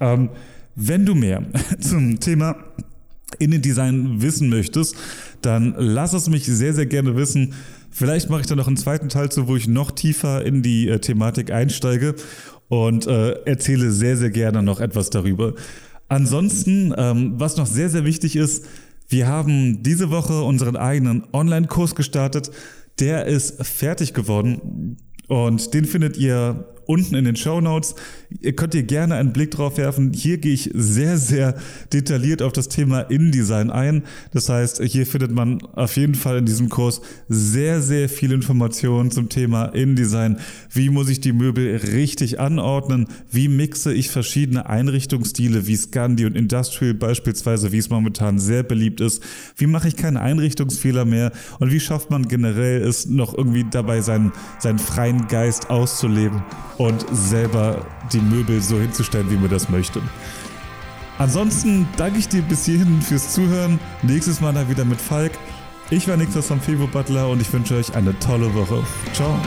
Ähm, 0.00 0.30
wenn 0.74 1.06
du 1.06 1.14
mehr 1.14 1.42
zum 1.80 2.20
Thema 2.20 2.56
Innendesign 3.38 4.20
wissen 4.22 4.48
möchtest, 4.48 4.96
dann 5.40 5.74
lass 5.78 6.12
es 6.12 6.28
mich 6.28 6.44
sehr, 6.44 6.74
sehr 6.74 6.86
gerne 6.86 7.16
wissen. 7.16 7.54
Vielleicht 7.92 8.30
mache 8.30 8.40
ich 8.40 8.46
da 8.46 8.56
noch 8.56 8.66
einen 8.66 8.78
zweiten 8.78 9.10
Teil 9.10 9.30
zu, 9.30 9.46
wo 9.48 9.54
ich 9.54 9.68
noch 9.68 9.90
tiefer 9.90 10.44
in 10.44 10.62
die 10.62 10.88
äh, 10.88 10.98
Thematik 10.98 11.52
einsteige 11.52 12.14
und 12.68 13.06
äh, 13.06 13.32
erzähle 13.44 13.92
sehr, 13.92 14.16
sehr 14.16 14.30
gerne 14.30 14.62
noch 14.62 14.80
etwas 14.80 15.10
darüber. 15.10 15.54
Ansonsten, 16.08 16.94
ähm, 16.96 17.34
was 17.36 17.58
noch 17.58 17.66
sehr, 17.66 17.90
sehr 17.90 18.04
wichtig 18.04 18.34
ist, 18.34 18.66
wir 19.08 19.26
haben 19.26 19.82
diese 19.82 20.10
Woche 20.10 20.42
unseren 20.42 20.76
eigenen 20.76 21.24
Online-Kurs 21.34 21.94
gestartet. 21.94 22.50
Der 22.98 23.26
ist 23.26 23.64
fertig 23.64 24.14
geworden 24.14 24.96
und 25.28 25.74
den 25.74 25.84
findet 25.84 26.16
ihr 26.16 26.71
unten 26.86 27.14
in 27.14 27.24
den 27.24 27.36
Show 27.36 27.60
Notes. 27.60 27.94
Ihr 28.40 28.54
könnt 28.54 28.74
ihr 28.74 28.82
gerne 28.82 29.16
einen 29.16 29.32
Blick 29.32 29.50
drauf 29.50 29.76
werfen. 29.76 30.12
Hier 30.12 30.38
gehe 30.38 30.52
ich 30.52 30.70
sehr, 30.74 31.18
sehr 31.18 31.56
detailliert 31.92 32.42
auf 32.42 32.52
das 32.52 32.68
Thema 32.68 33.00
InDesign 33.00 33.70
ein. 33.70 34.04
Das 34.32 34.48
heißt, 34.48 34.82
hier 34.82 35.06
findet 35.06 35.32
man 35.32 35.62
auf 35.74 35.96
jeden 35.96 36.14
Fall 36.14 36.38
in 36.38 36.46
diesem 36.46 36.68
Kurs 36.68 37.00
sehr, 37.28 37.82
sehr 37.82 38.08
viele 38.08 38.34
Informationen 38.34 39.10
zum 39.10 39.28
Thema 39.28 39.66
InDesign. 39.66 40.38
Wie 40.70 40.90
muss 40.90 41.08
ich 41.08 41.20
die 41.20 41.32
Möbel 41.32 41.76
richtig 41.76 42.40
anordnen? 42.40 43.08
Wie 43.30 43.48
mixe 43.48 43.92
ich 43.92 44.10
verschiedene 44.10 44.66
Einrichtungsstile 44.66 45.66
wie 45.66 45.76
Scandi 45.76 46.26
und 46.26 46.36
Industrial 46.36 46.94
beispielsweise, 46.94 47.72
wie 47.72 47.78
es 47.78 47.90
momentan 47.90 48.38
sehr 48.38 48.62
beliebt 48.62 49.00
ist? 49.00 49.22
Wie 49.56 49.66
mache 49.66 49.88
ich 49.88 49.96
keine 49.96 50.20
Einrichtungsfehler 50.20 51.04
mehr? 51.04 51.32
Und 51.58 51.72
wie 51.72 51.80
schafft 51.80 52.10
man 52.10 52.28
generell 52.28 52.82
es 52.82 53.06
noch 53.06 53.36
irgendwie 53.36 53.64
dabei, 53.70 54.00
seinen, 54.00 54.32
seinen 54.58 54.78
freien 54.78 55.28
Geist 55.28 55.70
auszuleben? 55.70 56.42
Und 56.78 57.04
selber 57.10 57.84
die 58.12 58.20
Möbel 58.20 58.60
so 58.60 58.78
hinzustellen, 58.78 59.30
wie 59.30 59.36
man 59.36 59.50
das 59.50 59.68
möchte. 59.68 60.00
Ansonsten 61.18 61.86
danke 61.96 62.18
ich 62.18 62.28
dir 62.28 62.42
bis 62.42 62.64
hierhin 62.64 63.00
fürs 63.02 63.32
Zuhören. 63.32 63.78
Nächstes 64.02 64.40
Mal 64.40 64.52
dann 64.52 64.68
wieder 64.68 64.84
mit 64.84 65.00
Falk. 65.00 65.32
Ich 65.90 66.08
war 66.08 66.16
Niklas 66.16 66.46
vom 66.46 66.60
Fevo 66.60 66.86
Butler 66.86 67.28
und 67.28 67.40
ich 67.40 67.52
wünsche 67.52 67.76
euch 67.76 67.94
eine 67.94 68.18
tolle 68.18 68.54
Woche. 68.54 68.82
Ciao. 69.12 69.38